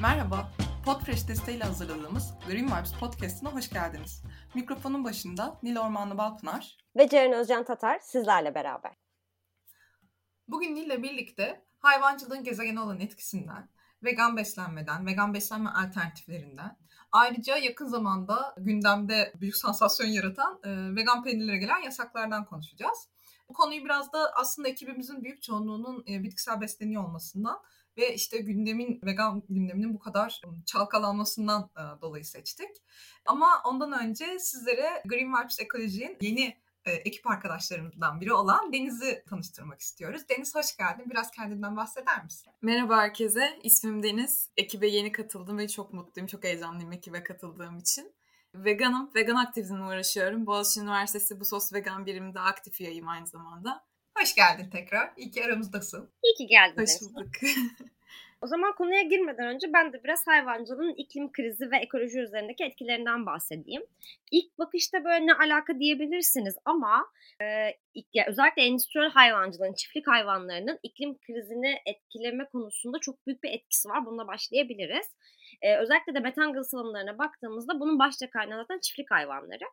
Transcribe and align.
Merhaba, 0.00 0.50
Podfresh 0.84 1.28
desteğiyle 1.28 1.64
hazırladığımız 1.64 2.34
Green 2.46 2.66
Vibes 2.66 2.92
Podcast'ına 3.00 3.54
hoş 3.54 3.70
geldiniz. 3.70 4.22
Mikrofonun 4.54 5.04
başında 5.04 5.58
Nil 5.62 5.76
Ormanlı 5.76 6.18
Balpınar 6.18 6.76
ve 6.96 7.08
Ceren 7.08 7.32
Özcan 7.32 7.64
Tatar 7.64 7.98
sizlerle 7.98 8.54
beraber. 8.54 8.92
Bugün 10.48 10.74
Nil'le 10.74 11.02
birlikte 11.02 11.64
hayvancılığın 11.78 12.44
gezegene 12.44 12.80
olan 12.80 13.00
etkisinden, 13.00 13.68
vegan 14.02 14.36
beslenmeden, 14.36 15.06
vegan 15.06 15.34
beslenme 15.34 15.70
alternatiflerinden, 15.70 16.76
ayrıca 17.12 17.56
yakın 17.56 17.86
zamanda 17.86 18.54
gündemde 18.58 19.32
büyük 19.40 19.56
sansasyon 19.56 20.08
yaratan 20.08 20.60
e, 20.64 20.96
vegan 20.96 21.22
peynirlere 21.22 21.58
gelen 21.58 21.82
yasaklardan 21.82 22.44
konuşacağız. 22.44 23.08
Bu 23.48 23.54
konuyu 23.54 23.84
biraz 23.84 24.12
da 24.12 24.32
aslında 24.34 24.68
ekibimizin 24.68 25.24
büyük 25.24 25.42
çoğunluğunun 25.42 26.04
e, 26.08 26.22
bitkisel 26.22 26.60
besleniyor 26.60 27.04
olmasından 27.04 27.62
ve 28.00 28.14
işte 28.14 28.38
gündemin 28.38 29.00
vegan 29.04 29.42
gündeminin 29.48 29.94
bu 29.94 29.98
kadar 29.98 30.40
çalkalanmasından 30.66 31.70
dolayı 32.02 32.24
seçtik. 32.24 32.70
Ama 33.26 33.62
ondan 33.64 33.92
önce 33.92 34.38
sizlere 34.38 35.02
Green 35.06 35.34
Vibes 35.34 35.60
Ekoloji'nin 35.60 36.18
yeni 36.20 36.56
ekip 36.84 37.26
arkadaşlarımdan 37.26 38.20
biri 38.20 38.32
olan 38.32 38.72
Deniz'i 38.72 39.24
tanıştırmak 39.28 39.80
istiyoruz. 39.80 40.22
Deniz 40.28 40.54
hoş 40.54 40.76
geldin. 40.76 41.10
Biraz 41.10 41.30
kendinden 41.30 41.76
bahseder 41.76 42.24
misin? 42.24 42.52
Merhaba 42.62 42.96
herkese. 42.96 43.58
İsmim 43.62 44.02
Deniz. 44.02 44.50
Ekibe 44.56 44.88
yeni 44.88 45.12
katıldım 45.12 45.58
ve 45.58 45.68
çok 45.68 45.92
mutluyum. 45.92 46.26
Çok 46.26 46.44
heyecanlıyım 46.44 46.92
ekibe 46.92 47.22
katıldığım 47.22 47.78
için. 47.78 48.12
Veganım. 48.54 49.10
Vegan 49.14 49.34
aktivizmle 49.34 49.84
uğraşıyorum. 49.84 50.46
Boğaziçi 50.46 50.80
Üniversitesi 50.80 51.40
bu 51.40 51.44
sos 51.44 51.72
vegan 51.72 52.06
biriminde 52.06 52.40
aktif 52.40 52.80
üyeyim 52.80 53.08
aynı 53.08 53.26
zamanda. 53.26 53.89
Hoş 54.20 54.34
geldin 54.34 54.70
tekrar. 54.72 55.10
İyi 55.16 55.30
ki 55.30 55.44
aramızdasın. 55.44 56.10
İyi 56.24 56.34
ki 56.34 56.46
geldin. 56.46 56.82
Hoş 56.82 56.90
bulduk. 57.02 57.30
O 58.42 58.46
zaman 58.46 58.74
konuya 58.74 59.02
girmeden 59.02 59.46
önce 59.46 59.72
ben 59.72 59.92
de 59.92 60.04
biraz 60.04 60.26
hayvancılığın 60.26 60.94
iklim 60.96 61.32
krizi 61.32 61.70
ve 61.70 61.76
ekoloji 61.76 62.20
üzerindeki 62.20 62.64
etkilerinden 62.64 63.26
bahsedeyim. 63.26 63.82
İlk 64.30 64.58
bakışta 64.58 65.04
böyle 65.04 65.26
ne 65.26 65.34
alaka 65.34 65.78
diyebilirsiniz 65.78 66.56
ama 66.64 67.06
e, 67.42 67.44
ya 68.14 68.26
özellikle 68.26 68.62
endüstriyel 68.62 69.10
hayvancılığın, 69.10 69.72
çiftlik 69.72 70.06
hayvanlarının 70.06 70.78
iklim 70.82 71.18
krizini 71.18 71.78
etkileme 71.86 72.44
konusunda 72.44 72.98
çok 72.98 73.26
büyük 73.26 73.42
bir 73.42 73.50
etkisi 73.50 73.88
var. 73.88 74.06
Bununla 74.06 74.26
başlayabiliriz. 74.26 75.06
E, 75.62 75.76
özellikle 75.76 76.14
de 76.14 76.20
metan 76.20 76.52
gazı 76.52 76.70
salımlarına 76.70 77.18
baktığımızda 77.18 77.80
bunun 77.80 77.98
başta 77.98 78.30
kaynağı 78.30 78.62
zaten 78.62 78.78
çiftlik 78.78 79.10
hayvanları. 79.10 79.64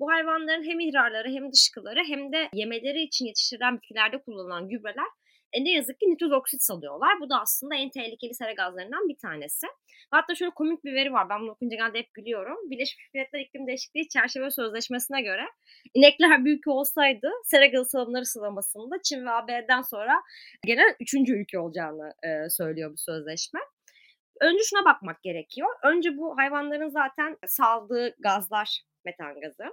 Bu 0.00 0.10
hayvanların 0.10 0.64
hem 0.70 0.80
idrarları 0.80 1.28
hem 1.28 1.52
dışkıları 1.52 2.04
hem 2.08 2.32
de 2.32 2.48
yemeleri 2.52 3.02
için 3.02 3.26
yetiştirilen 3.26 3.76
bitkilerde 3.76 4.18
kullanılan 4.18 4.68
gübreler 4.68 5.06
e, 5.54 5.64
ne 5.64 5.72
yazık 5.72 6.00
ki 6.00 6.06
nitroz 6.10 6.32
oksit 6.32 6.62
salıyorlar. 6.62 7.20
Bu 7.20 7.30
da 7.30 7.40
aslında 7.40 7.74
en 7.74 7.90
tehlikeli 7.90 8.34
sera 8.34 8.52
gazlarından 8.52 9.08
bir 9.08 9.16
tanesi. 9.16 9.66
Hatta 10.10 10.34
şöyle 10.34 10.50
komik 10.50 10.84
bir 10.84 10.94
veri 10.94 11.12
var. 11.12 11.28
Ben 11.30 11.40
bunu 11.40 11.50
okunca 11.50 11.76
genelde 11.76 11.98
hep 11.98 12.14
gülüyorum. 12.14 12.70
Birleşmiş 12.70 13.10
Milletler 13.14 13.40
İklim 13.40 13.66
Değişikliği 13.66 14.08
Çerçeve 14.08 14.50
Sözleşmesi'ne 14.50 15.22
göre 15.22 15.44
inekler 15.94 16.44
büyük 16.44 16.68
olsaydı 16.68 17.30
sera 17.44 17.66
gazı 17.66 17.90
salımları 17.90 18.26
sıralamasında 18.26 18.96
Çin 19.04 19.26
ve 19.26 19.30
AB'den 19.30 19.82
sonra 19.82 20.22
genel 20.66 20.94
üçüncü 21.00 21.32
ülke 21.32 21.58
olacağını 21.58 22.14
e, 22.22 22.50
söylüyor 22.50 22.92
bu 22.92 22.96
sözleşme. 22.96 23.60
Önce 24.40 24.62
şuna 24.70 24.84
bakmak 24.84 25.22
gerekiyor. 25.22 25.68
Önce 25.84 26.16
bu 26.16 26.36
hayvanların 26.38 26.88
zaten 26.88 27.36
saldığı 27.46 28.14
gazlar 28.18 28.80
metan 29.04 29.40
gazı. 29.40 29.64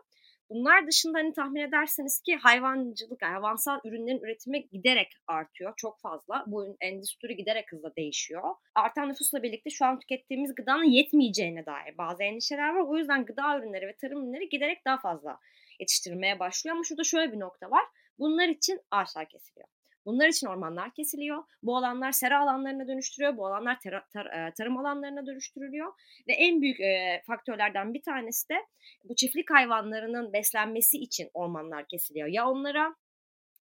Bunlar 0.49 0.87
dışında 0.87 1.17
hani 1.17 1.33
tahmin 1.33 1.61
ederseniz 1.61 2.21
ki 2.21 2.35
hayvancılık, 2.35 3.21
hayvansal 3.21 3.79
ürünlerin 3.85 4.19
üretimi 4.19 4.67
giderek 4.69 5.07
artıyor. 5.27 5.73
Çok 5.77 5.99
fazla. 5.99 6.43
Bu 6.47 6.77
endüstri 6.81 7.35
giderek 7.35 7.71
hızla 7.71 7.95
değişiyor. 7.95 8.43
Artan 8.75 9.09
nüfusla 9.09 9.43
birlikte 9.43 9.69
şu 9.69 9.85
an 9.85 9.99
tükettiğimiz 9.99 10.55
gıdanın 10.55 10.83
yetmeyeceğine 10.83 11.65
dair 11.65 11.97
bazı 11.97 12.23
endişeler 12.23 12.69
var. 12.69 12.81
O 12.87 12.97
yüzden 12.97 13.25
gıda 13.25 13.57
ürünleri 13.59 13.87
ve 13.87 13.95
tarım 13.95 14.23
ürünleri 14.23 14.49
giderek 14.49 14.85
daha 14.85 14.97
fazla 14.97 15.39
yetiştirilmeye 15.79 16.39
başlıyor. 16.39 16.75
Ama 16.75 16.83
şurada 16.83 17.03
şöyle 17.03 17.31
bir 17.31 17.39
nokta 17.39 17.71
var. 17.71 17.85
Bunlar 18.19 18.47
için 18.47 18.79
ağaçlar 18.91 19.29
kesiliyor. 19.29 19.67
Bunlar 20.05 20.27
için 20.27 20.47
ormanlar 20.47 20.93
kesiliyor. 20.93 21.43
Bu 21.63 21.77
alanlar 21.77 22.11
sera 22.11 22.41
alanlarına 22.41 22.87
dönüştürüyor. 22.87 23.37
Bu 23.37 23.47
alanlar 23.47 23.75
tar- 23.75 24.09
tar- 24.15 24.53
tarım 24.53 24.77
alanlarına 24.77 25.25
dönüştürülüyor. 25.25 25.93
Ve 26.27 26.33
en 26.33 26.61
büyük 26.61 26.79
e, 26.79 27.21
faktörlerden 27.27 27.93
bir 27.93 28.01
tanesi 28.01 28.49
de 28.49 28.55
bu 29.03 29.15
çiftlik 29.15 29.51
hayvanlarının 29.51 30.33
beslenmesi 30.33 30.97
için 30.97 31.29
ormanlar 31.33 31.87
kesiliyor. 31.87 32.27
Ya 32.27 32.49
onlara 32.49 32.95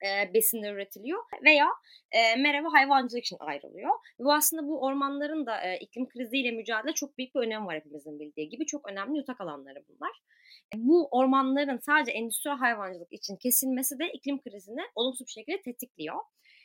e, 0.05 0.33
besinler 0.33 0.73
üretiliyor 0.73 1.23
veya 1.45 1.67
e, 2.11 2.35
mera 2.35 2.73
hayvancılık 2.73 3.23
için 3.23 3.37
ayrılıyor. 3.39 3.91
Bu 4.19 4.33
aslında 4.33 4.67
bu 4.67 4.81
ormanların 4.81 5.45
da 5.45 5.61
e, 5.61 5.77
iklim 5.77 6.07
kriziyle 6.07 6.51
mücadele 6.51 6.93
çok 6.93 7.17
büyük 7.17 7.35
bir 7.35 7.39
önemi 7.39 7.65
var 7.65 7.75
hepimizin 7.75 8.19
bildiği 8.19 8.49
gibi. 8.49 8.65
Çok 8.65 8.91
önemli 8.91 9.17
yutak 9.17 9.41
alanları 9.41 9.83
bunlar. 9.89 10.21
E, 10.75 10.77
bu 10.77 11.07
ormanların 11.11 11.77
sadece 11.77 12.11
endüstriyel 12.11 12.57
hayvancılık 12.57 13.13
için 13.13 13.35
kesilmesi 13.35 13.99
de 13.99 14.11
iklim 14.13 14.41
krizini 14.41 14.81
olumsuz 14.95 15.27
bir 15.27 15.31
şekilde 15.31 15.61
tetikliyor. 15.61 16.15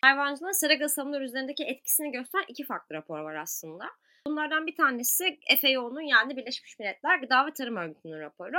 Hayvancılığın 0.03 0.61
sera 0.61 0.75
gaz 0.75 0.99
üzerindeki 1.21 1.65
etkisini 1.65 2.13
gösteren 2.13 2.45
iki 2.49 2.65
farklı 2.65 2.95
rapor 2.95 3.21
var 3.21 3.35
aslında. 3.35 3.85
Bunlardan 4.27 4.67
bir 4.67 4.75
tanesi 4.75 5.39
FAO'nun 5.61 6.01
yani 6.01 6.37
Birleşmiş 6.37 6.79
Milletler 6.79 7.19
Gıda 7.19 7.47
ve 7.47 7.53
Tarım 7.53 7.77
Örgütü'nün 7.77 8.21
raporu. 8.21 8.57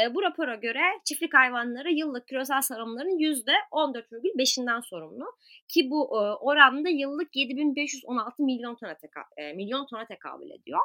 E, 0.00 0.14
bu 0.14 0.22
rapora 0.22 0.54
göre 0.54 0.80
çiftlik 1.04 1.34
hayvanları 1.34 1.92
yıllık 1.92 2.28
küresel 2.28 2.62
salımların 2.62 3.18
%14,5'inden 3.18 4.80
sorumlu. 4.80 5.24
Ki 5.68 5.90
bu 5.90 6.04
e, 6.04 6.20
oranda 6.34 6.88
yıllık 6.88 7.36
7516 7.36 8.42
milyon 8.42 8.74
tona, 8.74 8.94
teka, 8.94 9.24
e, 9.36 9.52
milyon 9.52 9.86
tona 9.86 10.06
tekabül 10.06 10.50
ediyor. 10.50 10.80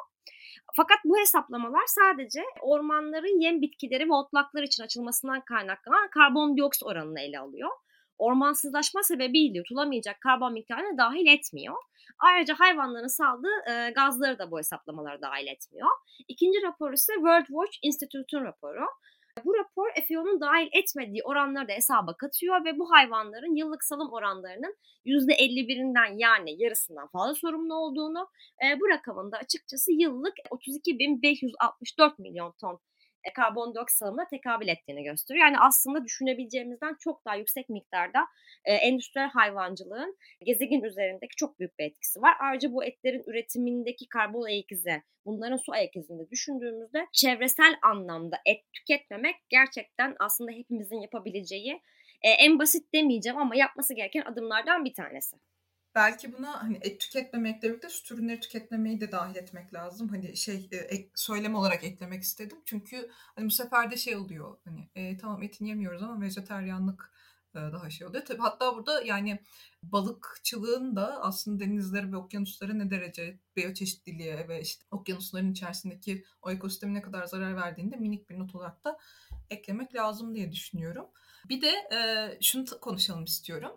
Fakat 0.76 0.98
bu 1.04 1.18
hesaplamalar 1.18 1.86
sadece 1.86 2.42
ormanların 2.60 3.40
yem 3.40 3.62
bitkileri 3.62 4.08
ve 4.08 4.12
otlaklar 4.12 4.62
için 4.62 4.82
açılmasından 4.82 5.40
kaynaklanan 5.40 6.10
karbondioksit 6.10 6.82
oranını 6.82 7.20
ele 7.20 7.38
alıyor 7.38 7.70
ormansızlaşma 8.22 9.02
sebebiyle 9.02 9.58
yutulamayacak 9.58 10.20
karbon 10.20 10.52
miktarını 10.52 10.98
dahil 10.98 11.26
etmiyor. 11.26 11.76
Ayrıca 12.22 12.54
hayvanların 12.58 13.06
saldığı 13.06 13.70
e, 13.70 13.90
gazları 13.90 14.38
da 14.38 14.50
bu 14.50 14.58
hesaplamalara 14.58 15.22
dahil 15.22 15.46
etmiyor. 15.46 15.88
İkinci 16.28 16.62
rapor 16.62 16.92
ise 16.92 17.12
World 17.14 17.46
Watch 17.46 17.78
Institute'un 17.82 18.44
raporu. 18.44 18.86
Bu 19.44 19.54
rapor 19.54 19.88
FAO'nun 20.08 20.40
dahil 20.40 20.68
etmediği 20.72 21.22
oranları 21.24 21.68
da 21.68 21.72
hesaba 21.72 22.16
katıyor 22.16 22.64
ve 22.64 22.78
bu 22.78 22.90
hayvanların 22.92 23.56
yıllık 23.56 23.84
salım 23.84 24.12
oranlarının 24.12 24.76
%51'inden 25.06 26.18
yani 26.18 26.62
yarısından 26.62 27.08
fazla 27.08 27.34
sorumlu 27.34 27.74
olduğunu, 27.74 28.28
e, 28.64 28.80
bu 28.80 28.88
rakamın 28.88 29.32
da 29.32 29.36
açıkçası 29.36 29.92
yıllık 29.92 30.34
32.564 30.50 32.12
milyon 32.18 32.52
ton 32.60 32.80
e, 33.24 33.32
karbondioksit 33.32 33.98
salımına 33.98 34.26
tekabül 34.26 34.68
ettiğini 34.68 35.02
gösteriyor. 35.02 35.46
Yani 35.46 35.58
aslında 35.58 36.04
düşünebileceğimizden 36.04 36.96
çok 37.00 37.24
daha 37.24 37.36
yüksek 37.36 37.68
miktarda 37.68 38.26
e, 38.64 38.74
endüstriyel 38.74 39.28
hayvancılığın 39.28 40.16
gezegen 40.44 40.82
üzerindeki 40.82 41.36
çok 41.36 41.58
büyük 41.58 41.78
bir 41.78 41.84
etkisi 41.84 42.22
var. 42.22 42.34
Ayrıca 42.40 42.72
bu 42.72 42.84
etlerin 42.84 43.22
üretimindeki 43.26 44.08
karbon 44.08 44.42
ayak 44.42 44.72
izi, 44.72 45.02
bunların 45.26 45.56
su 45.56 45.72
ayak 45.72 45.96
izini 45.96 46.30
düşündüğümüzde 46.30 47.06
çevresel 47.12 47.74
anlamda 47.82 48.36
et 48.46 48.72
tüketmemek 48.72 49.36
gerçekten 49.48 50.16
aslında 50.20 50.52
hepimizin 50.52 51.00
yapabileceği 51.00 51.80
e, 52.22 52.30
en 52.30 52.58
basit 52.58 52.94
demeyeceğim 52.94 53.38
ama 53.38 53.56
yapması 53.56 53.94
gereken 53.94 54.22
adımlardan 54.22 54.84
bir 54.84 54.94
tanesi 54.94 55.36
belki 55.94 56.32
buna 56.32 56.62
hani 56.62 56.78
et 56.80 57.00
tüketmemekle 57.00 57.68
birlikte 57.68 57.88
süt 57.88 58.10
ürünleri 58.10 58.40
tüketmemeyi 58.40 59.00
de 59.00 59.12
dahil 59.12 59.36
etmek 59.36 59.74
lazım. 59.74 60.08
Hani 60.08 60.36
şey 60.36 60.68
e, 60.72 60.76
ek, 60.76 61.10
söylem 61.14 61.54
olarak 61.54 61.84
eklemek 61.84 62.22
istedim. 62.22 62.58
Çünkü 62.64 63.10
hani 63.36 63.46
bu 63.46 63.50
sefer 63.50 63.90
de 63.90 63.96
şey 63.96 64.16
oluyor. 64.16 64.56
Hani 64.64 64.88
e, 64.94 65.16
tamam 65.16 65.42
etini 65.42 65.68
yemiyoruz 65.68 66.02
ama 66.02 66.20
vejeteryanlık 66.20 67.12
e, 67.54 67.58
daha 67.58 67.90
şey 67.90 68.06
oluyor. 68.06 68.24
Tabii 68.24 68.40
hatta 68.40 68.76
burada 68.76 69.02
yani 69.02 69.40
balıkçılığın 69.82 70.96
da 70.96 71.22
aslında 71.22 71.60
denizlere 71.64 72.12
ve 72.12 72.16
okyanuslara 72.16 72.72
ne 72.72 72.90
derece 72.90 73.38
biyoçeşitliliğe 73.56 74.48
ve 74.48 74.60
işte 74.60 74.84
okyanusların 74.90 75.52
içerisindeki 75.52 76.24
o 76.42 76.50
ekosisteme 76.50 76.94
ne 76.94 77.02
kadar 77.02 77.24
zarar 77.24 77.56
verdiğini 77.56 77.92
de 77.92 77.96
minik 77.96 78.30
bir 78.30 78.38
not 78.38 78.54
olarak 78.54 78.84
da 78.84 78.98
eklemek 79.50 79.94
lazım 79.94 80.34
diye 80.34 80.52
düşünüyorum. 80.52 81.06
Bir 81.48 81.62
de 81.62 81.68
e, 81.68 81.98
şunu 82.40 82.64
konuşalım 82.80 83.24
istiyorum 83.24 83.72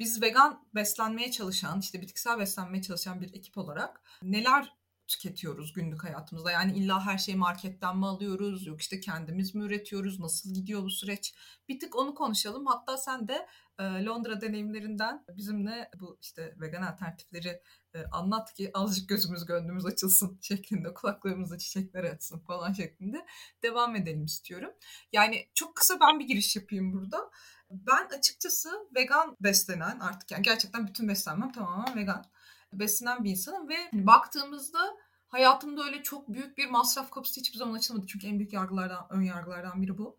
biz 0.00 0.22
vegan 0.22 0.64
beslenmeye 0.74 1.30
çalışan, 1.30 1.80
işte 1.80 2.00
bitkisel 2.00 2.38
beslenmeye 2.38 2.82
çalışan 2.82 3.20
bir 3.20 3.34
ekip 3.34 3.58
olarak 3.58 4.02
neler 4.22 4.79
tüketiyoruz 5.10 5.72
günlük 5.72 6.04
hayatımızda? 6.04 6.50
Yani 6.50 6.78
illa 6.78 7.06
her 7.06 7.18
şeyi 7.18 7.36
marketten 7.36 7.98
mi 7.98 8.06
alıyoruz? 8.06 8.66
Yok 8.66 8.80
işte 8.80 9.00
kendimiz 9.00 9.54
mi 9.54 9.64
üretiyoruz? 9.64 10.20
Nasıl 10.20 10.54
gidiyor 10.54 10.82
bu 10.82 10.90
süreç? 10.90 11.34
Bir 11.68 11.80
tık 11.80 11.96
onu 11.96 12.14
konuşalım. 12.14 12.66
Hatta 12.66 12.96
sen 12.96 13.28
de 13.28 13.46
e, 13.78 13.82
Londra 14.04 14.40
deneyimlerinden 14.40 15.24
bizimle 15.36 15.90
bu 16.00 16.18
işte 16.20 16.54
vegan 16.60 16.82
alternatifleri 16.82 17.62
e, 17.94 18.04
anlat 18.12 18.54
ki 18.54 18.70
azıcık 18.74 19.08
gözümüz 19.08 19.46
gönlümüz 19.46 19.86
açılsın 19.86 20.38
şeklinde, 20.42 20.94
kulaklarımızda 20.94 21.58
çiçekler 21.58 22.04
açsın 22.04 22.38
falan 22.38 22.72
şeklinde 22.72 23.26
devam 23.62 23.96
edelim 23.96 24.24
istiyorum. 24.24 24.70
Yani 25.12 25.48
çok 25.54 25.76
kısa 25.76 26.00
ben 26.00 26.20
bir 26.20 26.24
giriş 26.24 26.56
yapayım 26.56 26.92
burada. 26.92 27.30
Ben 27.70 28.08
açıkçası 28.18 28.70
vegan 28.94 29.36
beslenen 29.40 30.00
artık 30.00 30.30
yani 30.30 30.42
gerçekten 30.42 30.86
bütün 30.86 31.08
beslenmem 31.08 31.52
tamamen 31.52 31.96
vegan 31.96 32.24
beslenen 32.72 33.24
bir 33.24 33.30
insanım 33.30 33.68
ve 33.68 33.76
baktığımızda 33.92 34.96
hayatımda 35.28 35.84
öyle 35.84 36.02
çok 36.02 36.28
büyük 36.28 36.58
bir 36.58 36.70
masraf 36.70 37.10
kapısı 37.10 37.40
hiçbir 37.40 37.58
zaman 37.58 37.74
açılmadı. 37.74 38.06
Çünkü 38.06 38.26
en 38.26 38.38
büyük 38.38 38.52
yargılardan, 38.52 39.06
ön 39.10 39.22
yargılardan 39.22 39.82
biri 39.82 39.98
bu. 39.98 40.18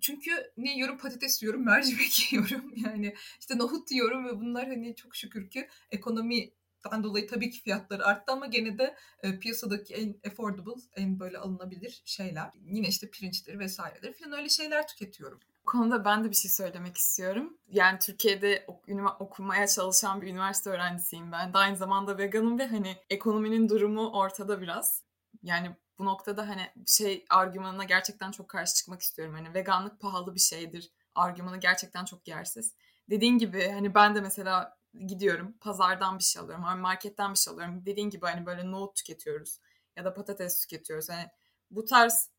Çünkü 0.00 0.52
ne 0.56 0.72
yiyorum? 0.72 0.98
Patates 0.98 1.42
yiyorum, 1.42 1.64
mercimek 1.64 2.32
yiyorum. 2.32 2.72
Yani 2.76 3.14
işte 3.40 3.58
nohut 3.58 3.92
yiyorum 3.92 4.24
ve 4.24 4.40
bunlar 4.40 4.68
hani 4.68 4.96
çok 4.96 5.16
şükür 5.16 5.50
ki 5.50 5.68
ekonomi 5.90 6.50
dolayı 7.02 7.28
tabii 7.28 7.50
ki 7.50 7.62
fiyatları 7.62 8.06
arttı 8.06 8.32
ama 8.32 8.46
gene 8.46 8.78
de 8.78 8.96
e, 9.22 9.38
piyasadaki 9.38 9.94
en 9.94 10.30
affordable, 10.30 10.82
en 10.96 11.20
böyle 11.20 11.38
alınabilir 11.38 12.02
şeyler. 12.04 12.50
Yine 12.64 12.88
işte 12.88 13.10
pirinçleri 13.10 13.58
vesaireleri 13.58 14.12
falan 14.12 14.38
öyle 14.38 14.48
şeyler 14.48 14.88
tüketiyorum. 14.88 15.40
Bu 15.62 15.70
konuda 15.70 16.04
ben 16.04 16.24
de 16.24 16.30
bir 16.30 16.36
şey 16.36 16.50
söylemek 16.50 16.96
istiyorum. 16.96 17.58
Yani 17.68 17.98
Türkiye'de 17.98 18.66
okumaya 19.18 19.66
çalışan 19.66 20.22
bir 20.22 20.26
üniversite 20.26 20.70
öğrencisiyim 20.70 21.32
ben. 21.32 21.54
De 21.54 21.58
aynı 21.58 21.76
zamanda 21.76 22.18
veganım 22.18 22.58
ve 22.58 22.66
hani 22.66 22.96
ekonominin 23.10 23.68
durumu 23.68 24.10
ortada 24.10 24.60
biraz. 24.60 25.02
Yani 25.42 25.76
bu 25.98 26.04
noktada 26.04 26.48
hani 26.48 26.70
şey 26.86 27.24
argümanına 27.30 27.84
gerçekten 27.84 28.30
çok 28.30 28.48
karşı 28.48 28.74
çıkmak 28.74 29.02
istiyorum. 29.02 29.34
Hani 29.34 29.54
veganlık 29.54 30.00
pahalı 30.00 30.34
bir 30.34 30.40
şeydir. 30.40 30.90
Argümanı 31.14 31.56
gerçekten 31.56 32.04
çok 32.04 32.28
yersiz. 32.28 32.74
Dediğin 33.10 33.38
gibi 33.38 33.68
hani 33.68 33.94
ben 33.94 34.14
de 34.14 34.20
mesela 34.20 34.78
gidiyorum 35.06 35.54
pazardan 35.60 36.18
bir 36.18 36.24
şey 36.24 36.42
alıyorum. 36.42 36.80
Marketten 36.80 37.32
bir 37.32 37.38
şey 37.38 37.52
alıyorum. 37.52 37.86
Dediğin 37.86 38.10
gibi 38.10 38.26
hani 38.26 38.46
böyle 38.46 38.70
nohut 38.70 38.96
tüketiyoruz 38.96 39.60
ya 39.96 40.04
da 40.04 40.14
patates 40.14 40.60
tüketiyoruz. 40.60 41.08
Hani 41.08 41.26
bu 41.70 41.84
tarz 41.84 42.30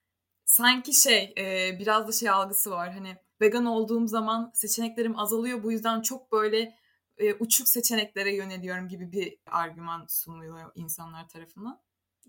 sanki 0.51 0.94
şey 0.94 1.33
e, 1.38 1.80
biraz 1.80 2.07
da 2.07 2.12
şey 2.12 2.30
algısı 2.30 2.71
var. 2.71 2.92
Hani 2.92 3.15
vegan 3.42 3.65
olduğum 3.65 4.07
zaman 4.07 4.51
seçeneklerim 4.53 5.19
azalıyor. 5.19 5.63
Bu 5.63 5.71
yüzden 5.71 6.01
çok 6.01 6.31
böyle 6.31 6.75
e, 7.18 7.33
uçuk 7.33 7.68
seçeneklere 7.68 8.36
yöneliyorum 8.36 8.88
gibi 8.88 9.12
bir 9.12 9.38
argüman 9.45 10.06
sunuluyor 10.09 10.71
insanlar 10.75 11.30
tarafından. 11.30 11.81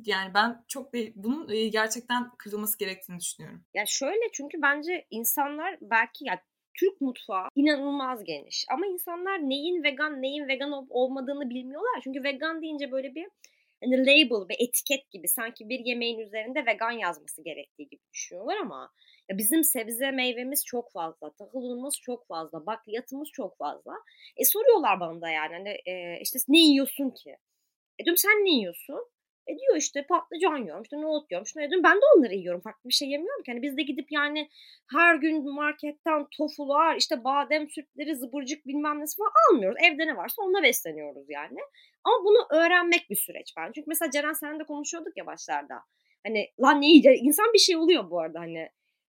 Yani 0.05 0.35
ben 0.35 0.65
çok 0.69 0.93
bir, 0.93 1.13
bunun 1.17 1.49
e, 1.49 1.69
gerçekten 1.69 2.31
kırılması 2.39 2.79
gerektiğini 2.79 3.21
düşünüyorum. 3.21 3.65
Ya 3.75 3.87
şöyle 3.87 4.33
çünkü 4.33 4.63
bence 4.63 5.07
insanlar 5.11 5.79
belki 5.81 6.25
ya 6.25 6.43
Türk 6.75 7.01
mutfağı 7.01 7.49
inanılmaz 7.55 8.25
geniş. 8.25 8.67
Ama 8.71 8.87
insanlar 8.87 9.39
neyin 9.39 9.83
vegan, 9.83 10.23
neyin 10.23 10.49
vegan 10.49 10.73
olup 10.73 10.89
olmadığını 10.91 11.51
bilmiyorlar. 11.51 12.01
Çünkü 12.05 12.25
vegan 12.25 12.63
deyince 12.63 12.93
böyle 12.93 13.15
bir 13.15 13.29
hani 13.85 14.07
label 14.07 14.49
ve 14.49 14.55
etiket 14.59 15.11
gibi 15.11 15.29
sanki 15.29 15.69
bir 15.69 15.79
yemeğin 15.79 16.19
üzerinde 16.19 16.67
vegan 16.67 16.91
yazması 16.91 17.43
gerektiği 17.45 17.89
gibi 17.89 18.01
düşünüyorlar 18.13 18.57
ama 18.57 18.91
ya 19.31 19.39
bizim 19.39 19.65
sebze 19.65 20.11
meyvemiz 20.11 20.65
çok 20.67 20.93
fazla, 20.93 21.33
tahılımız 21.33 21.95
çok 22.03 22.27
fazla, 22.27 22.67
bakliyatımız 22.67 23.29
çok 23.33 23.59
fazla. 23.59 23.93
E 24.37 24.45
soruyorlar 24.45 25.01
bana 25.01 25.21
da 25.21 25.29
yani 25.29 25.55
hani 25.55 25.69
e, 25.69 26.21
işte 26.21 26.39
ne 26.49 26.59
yiyorsun 26.59 27.11
ki? 27.11 27.37
E 27.99 28.05
diyorum 28.05 28.17
sen 28.17 28.45
ne 28.45 28.51
yiyorsun? 28.51 29.11
E 29.47 29.59
diyor 29.59 29.77
işte 29.77 30.07
patlıcan 30.07 30.57
yiyorum, 30.57 30.83
işte 30.83 30.97
nohut 30.97 31.31
yiyorum, 31.31 31.47
şunu 31.47 31.63
yiyorum. 31.63 31.85
Ben 31.85 31.97
de 31.97 32.05
onları 32.17 32.35
yiyorum. 32.35 32.61
Farklı 32.61 32.89
bir 32.89 32.95
şey 32.95 33.09
yemiyorum 33.09 33.43
ki. 33.43 33.53
Hani 33.53 33.63
biz 33.63 33.77
de 33.77 33.83
gidip 33.83 34.13
yani 34.13 34.49
her 34.91 35.15
gün 35.15 35.55
marketten 35.55 36.27
tofular, 36.39 36.97
işte 36.97 37.25
badem 37.25 37.69
sütleri, 37.69 38.17
zıbırcık 38.17 38.67
bilmem 38.67 39.01
nesi 39.01 39.17
falan 39.17 39.33
almıyoruz. 39.51 39.79
Evde 39.85 40.07
ne 40.07 40.17
varsa 40.17 40.43
onunla 40.43 40.63
besleniyoruz 40.63 41.25
yani. 41.29 41.59
Ama 42.05 42.25
bunu 42.25 42.61
öğrenmek 42.61 43.11
bir 43.11 43.17
süreç 43.17 43.55
ben. 43.59 43.73
Çünkü 43.73 43.89
mesela 43.89 44.11
Ceren 44.11 44.33
sen 44.33 44.59
de 44.59 44.65
konuşuyorduk 44.65 45.17
ya 45.17 45.27
başlarda. 45.27 45.75
Hani 46.27 46.49
lan 46.61 46.81
ne 46.81 46.87
yiyeceğiz? 46.87 47.21
İnsan 47.23 47.53
bir 47.53 47.59
şey 47.59 47.77
oluyor 47.77 48.11
bu 48.11 48.21
arada 48.21 48.41
hani 48.41 48.69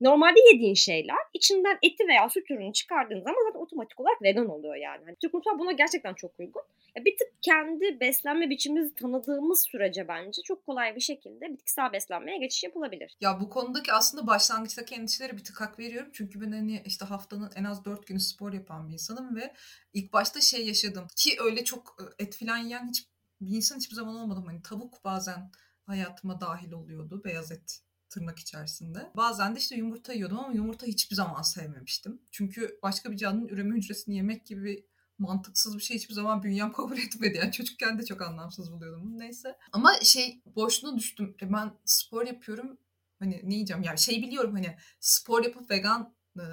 normalde 0.00 0.40
yediğin 0.52 0.74
şeyler 0.74 1.18
içinden 1.32 1.78
eti 1.82 2.08
veya 2.08 2.28
süt 2.28 2.50
ürünü 2.50 2.72
çıkardığın 2.72 3.20
zaman 3.20 3.46
zaten 3.48 3.60
otomatik 3.60 4.00
olarak 4.00 4.22
vegan 4.22 4.48
oluyor 4.48 4.76
yani. 4.76 5.04
Hani 5.04 5.16
Türk 5.16 5.34
mutfağı 5.34 5.58
buna 5.58 5.72
gerçekten 5.72 6.14
çok 6.14 6.40
uygun. 6.40 6.62
Ya 6.96 7.04
bir 7.04 7.16
tık 7.18 7.42
kendi 7.42 8.00
beslenme 8.00 8.50
biçimimizi 8.50 8.94
tanıdığımız 8.94 9.64
sürece 9.70 10.08
bence 10.08 10.42
çok 10.42 10.66
kolay 10.66 10.96
bir 10.96 11.00
şekilde 11.00 11.52
bitkisel 11.52 11.92
beslenmeye 11.92 12.38
geçiş 12.38 12.64
yapılabilir. 12.64 13.16
Ya 13.20 13.40
bu 13.40 13.50
konudaki 13.50 13.92
aslında 13.92 14.26
başlangıçtaki 14.26 14.94
endişelere 14.94 15.32
bir 15.32 15.44
tık 15.44 15.60
hak 15.60 15.78
veriyorum. 15.78 16.10
Çünkü 16.12 16.40
ben 16.40 16.52
hani 16.52 16.82
işte 16.86 17.04
haftanın 17.04 17.50
en 17.56 17.64
az 17.64 17.84
dört 17.84 18.06
günü 18.06 18.20
spor 18.20 18.52
yapan 18.52 18.88
bir 18.88 18.92
insanım 18.92 19.36
ve 19.36 19.54
ilk 19.92 20.12
başta 20.12 20.40
şey 20.40 20.66
yaşadım. 20.66 21.06
Ki 21.16 21.36
öyle 21.44 21.64
çok 21.64 21.96
et 22.18 22.36
filan 22.36 22.58
yiyen 22.58 22.88
hiç 22.88 23.08
bir 23.40 23.56
insan 23.56 23.76
hiçbir 23.76 23.94
zaman 23.94 24.16
olmadım. 24.16 24.46
Hani 24.46 24.62
tavuk 24.62 25.04
bazen 25.04 25.50
hayatıma 25.86 26.40
dahil 26.40 26.72
oluyordu. 26.72 27.22
Beyaz 27.24 27.52
et 27.52 27.83
tırnak 28.14 28.38
içerisinde. 28.38 29.10
Bazen 29.16 29.54
de 29.54 29.58
işte 29.58 29.76
yumurta 29.76 30.12
yiyordum 30.12 30.38
ama 30.38 30.54
yumurta 30.54 30.86
hiçbir 30.86 31.16
zaman 31.16 31.42
sevmemiştim. 31.42 32.22
Çünkü 32.30 32.78
başka 32.82 33.12
bir 33.12 33.16
canlının 33.16 33.48
üreme 33.48 33.76
hücresini 33.76 34.16
yemek 34.16 34.46
gibi 34.46 34.86
mantıksız 35.18 35.76
bir 35.76 35.82
şey 35.82 35.96
hiçbir 35.96 36.14
zaman 36.14 36.42
bünyem 36.42 36.72
kabul 36.72 36.98
etmedi. 37.06 37.38
Yani 37.38 37.52
çocukken 37.52 37.98
de 37.98 38.04
çok 38.04 38.22
anlamsız 38.22 38.72
buluyordum. 38.72 39.18
Neyse. 39.18 39.58
Ama 39.72 39.92
şey 40.02 40.42
boşluğuna 40.46 40.96
düştüm. 40.96 41.36
E 41.42 41.52
ben 41.52 41.72
spor 41.84 42.26
yapıyorum. 42.26 42.78
Hani 43.18 43.40
ne 43.44 43.54
yiyeceğim? 43.54 43.82
Yani 43.82 43.98
şey 43.98 44.22
biliyorum 44.22 44.52
hani 44.54 44.76
spor 45.00 45.44
yapıp 45.44 45.70
vegan 45.70 46.14
e, 46.36 46.44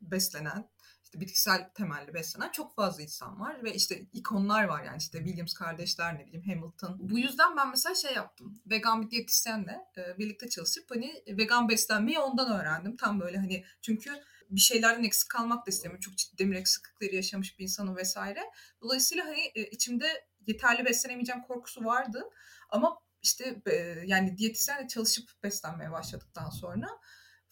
beslenen 0.00 0.68
işte 1.08 1.20
bitkisel 1.20 1.70
temelli 1.74 2.14
beslenen 2.14 2.50
çok 2.50 2.74
fazla 2.74 3.02
insan 3.02 3.40
var 3.40 3.64
ve 3.64 3.74
işte 3.74 4.06
ikonlar 4.12 4.64
var 4.64 4.84
yani 4.84 4.96
işte 4.98 5.18
Williams 5.18 5.54
kardeşler 5.54 6.14
ne 6.14 6.26
bileyim 6.26 6.46
Hamilton. 6.46 6.96
Bu 7.00 7.18
yüzden 7.18 7.56
ben 7.56 7.70
mesela 7.70 7.94
şey 7.94 8.14
yaptım. 8.14 8.60
Vegan 8.66 9.02
bir 9.02 9.10
diyetisyenle 9.10 9.78
e, 9.96 10.18
birlikte 10.18 10.48
çalışıp 10.48 10.90
hani 10.90 11.22
vegan 11.28 11.68
beslenmeyi 11.68 12.18
ondan 12.18 12.60
öğrendim. 12.60 12.96
Tam 12.96 13.20
böyle 13.20 13.38
hani 13.38 13.64
çünkü 13.82 14.10
bir 14.50 14.60
şeylerden 14.60 15.04
eksik 15.04 15.30
kalmak 15.30 15.66
da 15.66 15.70
istemiyorum. 15.70 16.00
Çok 16.00 16.16
ciddi 16.16 16.38
demir 16.38 16.56
eksiklikleri 16.56 17.16
yaşamış 17.16 17.58
bir 17.58 17.62
insanım 17.62 17.96
vesaire. 17.96 18.40
Dolayısıyla 18.82 19.26
hani 19.26 19.52
e, 19.54 19.62
içimde 19.70 20.26
yeterli 20.46 20.84
beslenemeyeceğim 20.84 21.42
korkusu 21.42 21.84
vardı. 21.84 22.24
Ama 22.70 22.98
işte 23.22 23.62
e, 23.66 23.74
yani 24.06 24.38
diyetisyenle 24.38 24.88
çalışıp 24.88 25.30
beslenmeye 25.42 25.92
başladıktan 25.92 26.50
sonra 26.50 26.86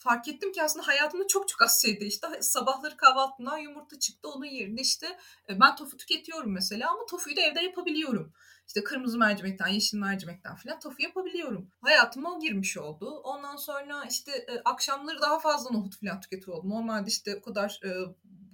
fark 0.07 0.29
ettim 0.29 0.53
ki 0.53 0.63
aslında 0.63 0.87
hayatımda 0.87 1.27
çok 1.27 1.49
çok 1.49 1.63
az 1.63 1.83
şey 1.83 2.01
değişti. 2.01 2.27
Sabahları 2.41 2.97
kahvaltımdan 2.97 3.59
yumurta 3.59 3.99
çıktı. 3.99 4.29
Onun 4.29 4.45
yerine 4.45 4.81
işte 4.81 5.07
e, 5.49 5.61
ben 5.61 5.77
tofu 5.77 5.97
tüketiyorum 5.97 6.53
mesela 6.53 6.91
ama 6.91 7.07
tofuyu 7.07 7.37
da 7.37 7.41
evde 7.41 7.61
yapabiliyorum. 7.61 8.33
İşte 8.67 8.85
kırmızı 8.85 9.19
mercimekten, 9.19 9.67
yeşil 9.67 9.99
mercimekten 9.99 10.57
falan 10.57 10.81
tofu 10.81 11.03
yapabiliyorum. 11.03 11.71
Hayatıma 11.81 12.33
o 12.37 12.41
girmiş 12.41 12.79
oldu. 12.79 13.21
Ondan 13.25 13.57
sonra 13.57 14.05
işte 14.11 14.33
e, 14.33 14.61
akşamları 14.65 15.21
daha 15.21 15.39
fazla 15.39 15.71
nohut 15.71 16.01
falan 16.01 16.21
tüketiyor 16.21 16.57
oldum. 16.57 16.71
Normalde 16.71 17.09
işte 17.11 17.37
o 17.37 17.43
kadar 17.43 17.81
e, 17.85 17.91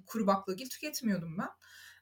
kuru 0.07 0.27
baklagil 0.27 0.69
tüketmiyordum 0.69 1.38
ben. 1.38 1.49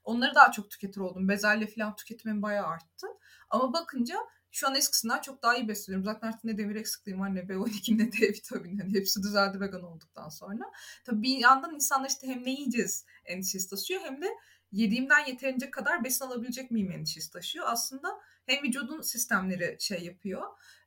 Onları 0.03 0.35
daha 0.35 0.51
çok 0.51 0.71
tüketir 0.71 1.01
oldum. 1.01 1.29
Bezelye 1.29 1.67
falan 1.67 1.95
tüketimim 1.95 2.41
bayağı 2.41 2.67
arttı. 2.67 3.07
Ama 3.49 3.73
bakınca 3.73 4.17
şu 4.51 4.67
an 4.67 4.75
eskisinden 4.75 5.21
çok 5.21 5.43
daha 5.43 5.55
iyi 5.55 5.67
besleniyorum. 5.67 6.05
Zaten 6.05 6.27
artık 6.27 6.43
ne 6.43 6.57
demir 6.57 6.75
eksikliğim 6.75 7.19
var 7.19 7.35
ne 7.35 7.39
B12 7.39 7.97
ne 7.97 8.11
D 8.11 8.29
vitamini. 8.29 8.81
Hani 8.81 8.93
hepsi 8.93 9.23
düzeldi 9.23 9.59
vegan 9.59 9.83
olduktan 9.83 10.29
sonra. 10.29 10.63
Tabii 11.05 11.21
bir 11.21 11.37
yandan 11.37 11.75
insanlar 11.75 12.09
işte 12.09 12.27
hem 12.27 12.45
ne 12.45 12.51
yiyeceğiz 12.51 13.05
endişesi 13.25 13.69
taşıyor 13.69 14.01
hem 14.01 14.21
de 14.21 14.27
yediğimden 14.71 15.25
yeterince 15.25 15.71
kadar 15.71 16.03
besin 16.03 16.25
alabilecek 16.25 16.71
miyim 16.71 16.91
endişesi 16.91 17.31
taşıyor. 17.31 17.65
Aslında 17.67 18.07
hem 18.45 18.63
vücudun 18.63 19.01
sistemleri 19.01 19.77
şey 19.79 20.03
yapıyor 20.03 20.43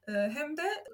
hem 0.06 0.56
de 0.56 0.85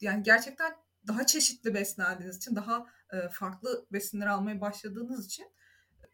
yani 0.00 0.22
gerçekten 0.22 0.76
daha 1.06 1.26
çeşitli 1.26 1.74
beslendiğiniz 1.74 2.36
için 2.36 2.56
daha 2.56 2.86
farklı 3.30 3.86
besinler 3.92 4.26
almaya 4.26 4.60
başladığınız 4.60 5.26
için 5.26 5.46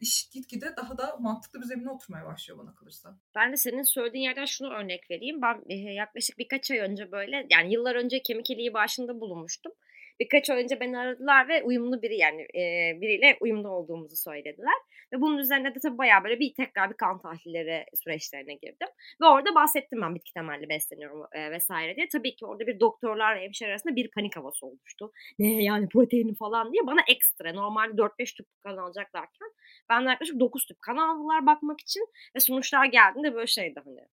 iş 0.01 0.29
gitgide 0.29 0.75
daha 0.77 0.97
da 0.97 1.17
mantıklı 1.19 1.61
bir 1.61 1.65
zemine 1.65 1.89
oturmaya 1.89 2.25
başlıyor 2.25 2.59
bana 2.59 2.75
kalırsa. 2.75 3.19
Ben 3.35 3.51
de 3.51 3.57
senin 3.57 3.83
söylediğin 3.83 4.23
yerden 4.23 4.45
şunu 4.45 4.73
örnek 4.73 5.11
vereyim. 5.11 5.41
Ben 5.41 5.75
yaklaşık 5.93 6.37
birkaç 6.37 6.71
ay 6.71 6.79
önce 6.79 7.11
böyle 7.11 7.47
yani 7.49 7.73
yıllar 7.73 7.95
önce 7.95 8.21
kemik 8.21 8.49
iliği 8.49 8.73
başında 8.73 9.19
bulunmuştum. 9.21 9.71
Birkaç 10.21 10.49
ay 10.49 10.63
önce 10.63 10.79
beni 10.79 10.97
aradılar 10.97 11.47
ve 11.47 11.63
uyumlu 11.63 12.01
biri 12.01 12.17
yani 12.17 12.41
e, 12.41 12.61
biriyle 13.01 13.37
uyumlu 13.41 13.69
olduğumuzu 13.69 14.15
söylediler. 14.15 14.73
Ve 15.13 15.21
bunun 15.21 15.37
üzerine 15.37 15.75
de 15.75 15.79
tabii 15.79 15.97
bayağı 15.97 16.23
böyle 16.23 16.39
bir 16.39 16.53
tekrar 16.53 16.89
bir 16.89 16.97
kan 16.97 17.19
tahlilleri 17.19 17.85
süreçlerine 17.93 18.53
girdim. 18.53 18.87
Ve 19.21 19.25
orada 19.25 19.55
bahsettim 19.55 20.01
ben 20.01 20.15
bitki 20.15 20.33
temelli 20.33 20.69
besleniyorum 20.69 21.25
e, 21.31 21.51
vesaire 21.51 21.95
diye. 21.95 22.07
Tabii 22.07 22.35
ki 22.35 22.45
orada 22.45 22.67
bir 22.67 22.79
doktorlar 22.79 23.35
ve 23.35 23.41
hemşire 23.41 23.69
arasında 23.69 23.95
bir 23.95 24.11
panik 24.11 24.37
havası 24.37 24.65
olmuştu. 24.65 25.11
Ne 25.39 25.63
yani 25.63 25.89
proteini 25.89 26.35
falan 26.35 26.73
diye 26.73 26.87
bana 26.87 27.01
ekstra 27.09 27.53
normalde 27.53 28.01
4-5 28.01 28.35
tüp 28.37 28.47
kan 28.63 28.77
alacaklarken 28.77 29.49
ben 29.89 30.01
yaklaşık 30.01 30.39
9 30.39 30.65
tüp 30.65 30.81
kan 30.81 30.97
aldılar 30.97 31.45
bakmak 31.45 31.81
için 31.81 32.07
ve 32.35 32.39
sonuçlar 32.39 32.85
geldiğinde 32.85 33.33
böyle 33.33 33.47
şeydi 33.47 33.81
hani 33.85 34.07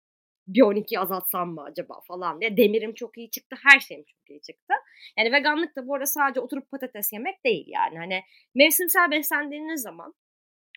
bir 0.49 0.63
12 0.63 1.01
azaltsam 1.01 1.55
mı 1.55 1.63
acaba 1.63 2.01
falan 2.01 2.41
diye. 2.41 2.57
Demirim 2.57 2.95
çok 2.95 3.19
iyi 3.19 3.31
çıktı. 3.31 3.57
Her 3.63 3.81
şeyim 3.81 4.05
çok 4.05 4.31
iyi 4.31 4.41
çıktı. 4.41 4.75
Yani 5.19 5.33
veganlık 5.33 5.77
da 5.77 5.89
bu 5.89 5.95
arada 5.95 6.07
sadece 6.07 6.41
oturup 6.41 6.71
patates 6.71 7.13
yemek 7.13 7.45
değil 7.45 7.65
yani. 7.69 7.99
Hani 7.99 8.21
mevsimsel 8.55 9.11
beslendiğiniz 9.11 9.83
zaman 9.83 10.15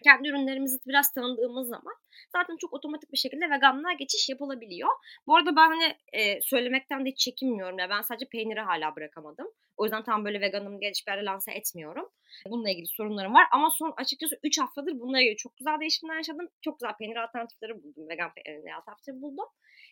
kendi 0.04 0.28
ürünlerimizi 0.28 0.78
biraz 0.88 1.14
tanıdığımız 1.14 1.68
zaman 1.68 1.94
zaten 2.32 2.58
çok 2.58 2.74
otomatik 2.74 3.12
bir 3.12 3.18
şekilde 3.18 3.50
veganlığa 3.50 3.94
geçiş 3.94 4.30
yapılabiliyor. 4.30 4.90
Bu 5.28 5.36
arada 5.36 5.56
ben 5.56 5.70
hani 5.70 5.96
e, 6.14 6.42
söylemekten 6.42 7.06
de 7.06 7.10
hiç 7.10 7.20
çekinmiyorum. 7.20 7.80
Ya 7.80 7.90
ben 7.90 8.02
sadece 8.02 8.26
peyniri 8.26 8.60
hala 8.60 8.96
bırakamadım. 8.96 9.48
O 9.80 9.84
yüzden 9.86 10.04
tam 10.04 10.26
böyle 10.26 10.42
veganım 10.42 10.82
diye 10.82 10.90
hiçbir 10.90 11.12
yerde 11.12 11.26
lanse 11.26 11.52
etmiyorum. 11.52 12.10
Bununla 12.50 12.70
ilgili 12.70 12.88
sorunlarım 12.88 13.34
var. 13.34 13.46
Ama 13.52 13.70
son 13.70 13.94
açıkçası 13.98 14.40
3 14.44 14.60
haftadır 14.60 15.00
bununla 15.00 15.22
ilgili 15.22 15.36
çok 15.38 15.58
güzel 15.58 15.80
değişimler 15.80 16.16
yaşadım. 16.16 16.50
Çok 16.62 16.80
güzel 16.80 16.94
peynir 16.98 17.16
alternatifleri 17.16 17.84
buldum. 17.84 18.10
Vegan 18.10 18.32
peynir 18.34 18.78
alternatifleri 18.78 19.22
buldum. 19.22 19.46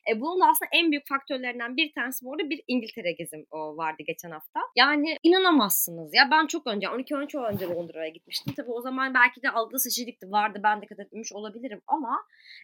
E, 0.09 0.21
bunun 0.21 0.41
da 0.41 0.45
aslında 0.45 0.69
en 0.73 0.91
büyük 0.91 1.07
faktörlerinden 1.07 1.77
bir 1.77 1.93
tanesi 1.93 2.25
bu 2.25 2.33
arada 2.33 2.49
bir 2.49 2.63
İngiltere 2.67 3.11
gezim 3.11 3.45
o 3.51 3.77
vardı 3.77 4.03
geçen 4.07 4.31
hafta. 4.31 4.59
Yani 4.75 5.17
inanamazsınız 5.23 6.13
ya 6.13 6.27
ben 6.31 6.47
çok 6.47 6.67
önce 6.67 6.87
12-13 6.87 7.37
yıl 7.37 7.43
önce 7.43 7.65
Londra'ya 7.65 8.09
gitmiştim. 8.09 8.53
Tabii 8.57 8.71
o 8.71 8.81
zaman 8.81 9.13
belki 9.13 9.41
de 9.41 9.49
algı 9.49 9.79
seçicilikti 9.79 10.31
vardı 10.31 10.59
ben 10.63 10.81
dikkat 10.81 10.99
etmemiş 10.99 11.33
olabilirim 11.33 11.81
ama 11.87 12.23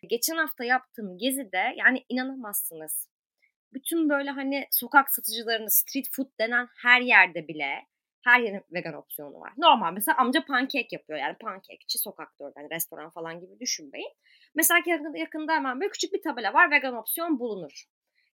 geçen 0.09 0.37
hafta 0.37 0.63
yaptığım 0.63 1.17
gezide 1.17 1.73
yani 1.77 2.05
inanamazsınız. 2.09 3.12
Bütün 3.73 4.09
böyle 4.09 4.29
hani 4.29 4.67
sokak 4.71 5.11
satıcılarını 5.11 5.71
street 5.71 6.07
food 6.11 6.27
denen 6.39 6.67
her 6.81 7.01
yerde 7.01 7.47
bile 7.47 7.85
her 8.23 8.39
yerin 8.39 8.63
vegan 8.73 8.93
opsiyonu 8.93 9.39
var. 9.39 9.53
Normal 9.57 9.93
mesela 9.93 10.17
amca 10.17 10.45
pankek 10.45 10.93
yapıyor 10.93 11.19
yani 11.19 11.35
pankekçi 11.41 11.99
sokakta 11.99 12.43
orada 12.43 12.61
yani 12.61 12.75
restoran 12.75 13.09
falan 13.09 13.39
gibi 13.39 13.59
düşünmeyin. 13.59 14.11
Mesela 14.55 14.79
yakında, 14.85 15.17
yakında 15.17 15.53
hemen 15.53 15.79
böyle 15.79 15.91
küçük 15.91 16.13
bir 16.13 16.21
tabela 16.21 16.53
var 16.53 16.71
vegan 16.71 16.95
opsiyon 16.95 17.39
bulunur. 17.39 17.83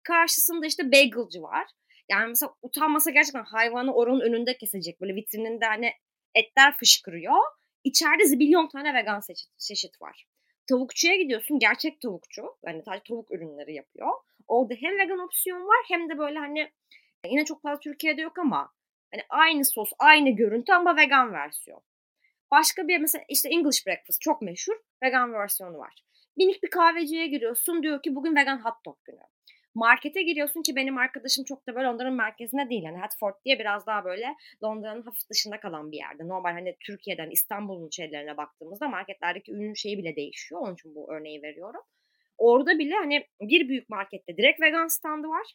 Karşısında 0.03 0.67
işte 0.67 0.93
bagelci 0.93 1.43
var. 1.43 1.67
Yani 2.11 2.29
mesela 2.29 2.55
utanmasa 2.63 3.11
gerçekten 3.11 3.45
hayvanı 3.45 3.95
oranın 3.95 4.21
önünde 4.21 4.57
kesecek. 4.57 5.01
Böyle 5.01 5.15
vitrininde 5.15 5.67
hani 5.67 5.93
etler 6.35 6.77
fışkırıyor. 6.77 7.39
İçeride 7.85 8.25
zibilyon 8.25 8.69
tane 8.69 8.95
vegan 8.95 9.21
çeşit, 9.21 9.59
çeşit 9.59 10.03
var. 10.03 10.27
Tavukçuya 10.69 11.17
gidiyorsun 11.17 11.59
gerçek 11.59 12.01
tavukçu. 12.01 12.43
Yani 12.67 12.83
sadece 12.83 13.03
tavuk 13.09 13.31
ürünleri 13.31 13.75
yapıyor. 13.75 14.09
Orada 14.49 14.75
hem 14.75 14.99
vegan 14.99 15.19
opsiyon 15.19 15.61
var 15.61 15.85
hem 15.89 16.09
de 16.09 16.19
böyle 16.19 16.39
hani 16.39 16.71
yine 17.27 17.45
çok 17.45 17.63
fazla 17.63 17.81
Türkiye'de 17.81 18.21
yok 18.21 18.39
ama 18.39 18.73
hani 19.13 19.23
aynı 19.29 19.65
sos, 19.65 19.91
aynı 19.99 20.31
görüntü 20.31 20.73
ama 20.73 20.97
vegan 20.97 21.33
versiyon. 21.33 21.81
Başka 22.51 22.89
bir 22.89 22.99
mesela 22.99 23.25
işte 23.29 23.49
English 23.49 23.87
breakfast 23.87 24.21
çok 24.21 24.43
meşhur. 24.43 24.75
Vegan 25.03 25.33
versiyonu 25.33 25.79
var. 25.79 26.05
Minik 26.37 26.63
bir 26.63 26.71
kahveciye 26.71 27.27
giriyorsun 27.27 27.83
diyor 27.83 28.03
ki 28.03 28.15
bugün 28.15 28.37
vegan 28.37 28.65
hot 28.65 28.85
dog 28.87 28.99
günü. 29.05 29.21
Markete 29.75 30.23
giriyorsun 30.23 30.63
ki 30.63 30.77
benim 30.77 30.99
arkadaşım 30.99 31.45
çok 31.45 31.67
da 31.67 31.75
böyle 31.75 31.87
Londra'nın 31.87 32.17
merkezinde 32.17 32.71
değil. 32.71 32.85
Hani 32.85 32.99
Hatford 32.99 33.35
diye 33.45 33.59
biraz 33.59 33.87
daha 33.87 34.05
böyle 34.05 34.35
Londra'nın 34.65 35.03
hafif 35.03 35.31
dışında 35.31 35.61
kalan 35.61 35.93
bir 35.93 35.97
yerde. 35.97 36.29
Normal 36.29 36.53
hani 36.53 36.77
Türkiye'den 36.81 37.31
İstanbul'un 37.31 37.91
şeylerine 37.91 38.37
baktığımızda 38.37 38.89
marketlerdeki 38.89 39.53
ürün 39.53 39.75
şeyi 39.75 39.99
bile 39.99 40.17
değişiyor. 40.17 40.61
Onun 40.61 40.75
için 40.75 40.95
bu 40.95 41.13
örneği 41.13 41.43
veriyorum. 41.43 41.83
Orada 42.39 42.79
bile 42.79 42.95
hani 42.95 43.27
bir 43.41 43.69
büyük 43.69 43.89
markette 43.89 44.37
direkt 44.37 44.61
vegan 44.61 44.87
standı 44.87 45.29
var. 45.29 45.47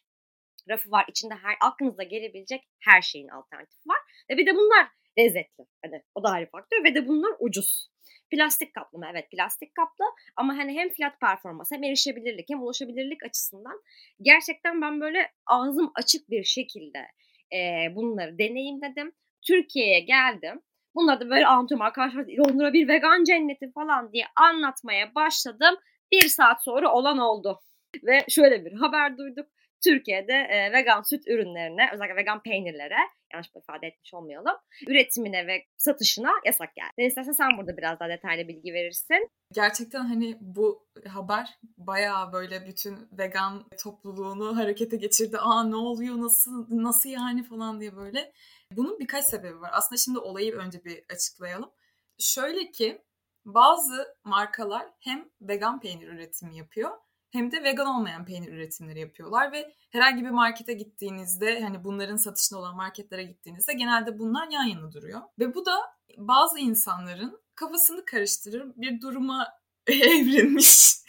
Rafı 0.68 0.90
var. 0.90 1.04
içinde 1.08 1.34
her 1.34 1.56
aklınıza 1.60 2.02
gelebilecek 2.02 2.68
her 2.80 3.02
şeyin 3.02 3.28
alternatifi 3.28 3.88
var. 3.88 3.98
Ve 4.30 4.36
bir 4.36 4.46
de 4.46 4.54
bunlar 4.54 4.88
lezzetli. 5.18 5.64
Hani 5.84 6.02
o 6.14 6.22
da 6.22 6.28
ayrı 6.28 6.50
faktör 6.50 6.84
ve 6.84 6.94
de 6.94 7.08
bunlar 7.08 7.32
ucuz. 7.38 7.90
Plastik 8.30 8.74
kaplı 8.74 8.98
mı? 8.98 9.06
Evet 9.12 9.30
plastik 9.30 9.74
kaplı 9.74 10.04
ama 10.36 10.56
hani 10.56 10.78
hem 10.78 10.88
fiyat 10.88 11.20
performans 11.20 11.72
hem 11.72 11.84
erişebilirlik 11.84 12.50
hem 12.50 12.62
ulaşabilirlik 12.62 13.22
açısından 13.24 13.82
gerçekten 14.22 14.82
ben 14.82 15.00
böyle 15.00 15.32
ağzım 15.46 15.92
açık 15.94 16.30
bir 16.30 16.44
şekilde 16.44 16.98
e, 17.52 17.58
bunları 17.94 18.38
deneyimledim. 18.38 19.12
Türkiye'ye 19.46 20.00
geldim. 20.00 20.62
Bunları 20.94 21.20
da 21.20 21.30
böyle 21.30 21.46
anlatıyorum 21.46 21.86
arkadaşlar 21.86 22.26
Londra 22.38 22.72
bir 22.72 22.88
vegan 22.88 23.24
cenneti 23.24 23.72
falan 23.72 24.12
diye 24.12 24.24
anlatmaya 24.36 25.14
başladım. 25.14 25.76
Bir 26.12 26.28
saat 26.28 26.64
sonra 26.64 26.92
olan 26.92 27.18
oldu. 27.18 27.60
Ve 28.02 28.24
şöyle 28.28 28.64
bir 28.64 28.72
haber 28.72 29.18
duyduk. 29.18 29.46
Türkiye'de 29.84 30.32
e, 30.32 30.72
vegan 30.72 31.02
süt 31.02 31.28
ürünlerine, 31.28 31.90
özellikle 31.92 32.16
vegan 32.16 32.42
peynirlere, 32.42 32.96
yanlış 33.32 33.48
ifade 33.56 33.86
etmiş 33.86 34.14
olmayalım, 34.14 34.56
üretimine 34.88 35.46
ve 35.46 35.64
satışına 35.76 36.30
yasak 36.46 36.74
geldi. 36.74 36.90
Sen 36.96 37.04
istersen 37.04 37.32
sen 37.32 37.58
burada 37.58 37.76
biraz 37.76 38.00
daha 38.00 38.08
detaylı 38.08 38.48
bilgi 38.48 38.72
verirsin. 38.72 39.30
Gerçekten 39.52 40.00
hani 40.00 40.36
bu 40.40 40.86
haber 41.08 41.58
bayağı 41.78 42.32
böyle 42.32 42.66
bütün 42.66 43.08
vegan 43.12 43.64
topluluğunu 43.82 44.56
harekete 44.56 44.96
geçirdi. 44.96 45.38
Aa 45.38 45.64
ne 45.64 45.76
oluyor, 45.76 46.18
nasıl, 46.18 46.66
nasıl 46.70 47.10
yani 47.10 47.42
falan 47.42 47.80
diye 47.80 47.96
böyle. 47.96 48.32
Bunun 48.72 48.98
birkaç 48.98 49.24
sebebi 49.24 49.60
var. 49.60 49.70
Aslında 49.72 49.98
şimdi 49.98 50.18
olayı 50.18 50.54
önce 50.54 50.84
bir 50.84 51.04
açıklayalım. 51.12 51.70
Şöyle 52.18 52.70
ki 52.70 53.02
bazı 53.44 54.16
markalar 54.24 54.86
hem 55.00 55.28
vegan 55.40 55.80
peynir 55.80 56.08
üretimi 56.08 56.56
yapıyor 56.56 56.90
hem 57.30 57.52
de 57.52 57.62
vegan 57.62 57.86
olmayan 57.86 58.24
peynir 58.24 58.52
üretimleri 58.52 59.00
yapıyorlar 59.00 59.52
ve 59.52 59.74
herhangi 59.90 60.24
bir 60.24 60.30
markete 60.30 60.72
gittiğinizde 60.72 61.62
hani 61.62 61.84
bunların 61.84 62.16
satışında 62.16 62.60
olan 62.60 62.76
marketlere 62.76 63.24
gittiğinizde 63.24 63.72
genelde 63.72 64.18
bunlar 64.18 64.48
yan 64.50 64.64
yana 64.64 64.92
duruyor. 64.92 65.20
Ve 65.38 65.54
bu 65.54 65.66
da 65.66 65.76
bazı 66.16 66.58
insanların 66.58 67.40
kafasını 67.54 68.04
karıştırır 68.04 68.72
bir 68.76 69.00
duruma 69.00 69.48
evrilmiş. 70.02 71.00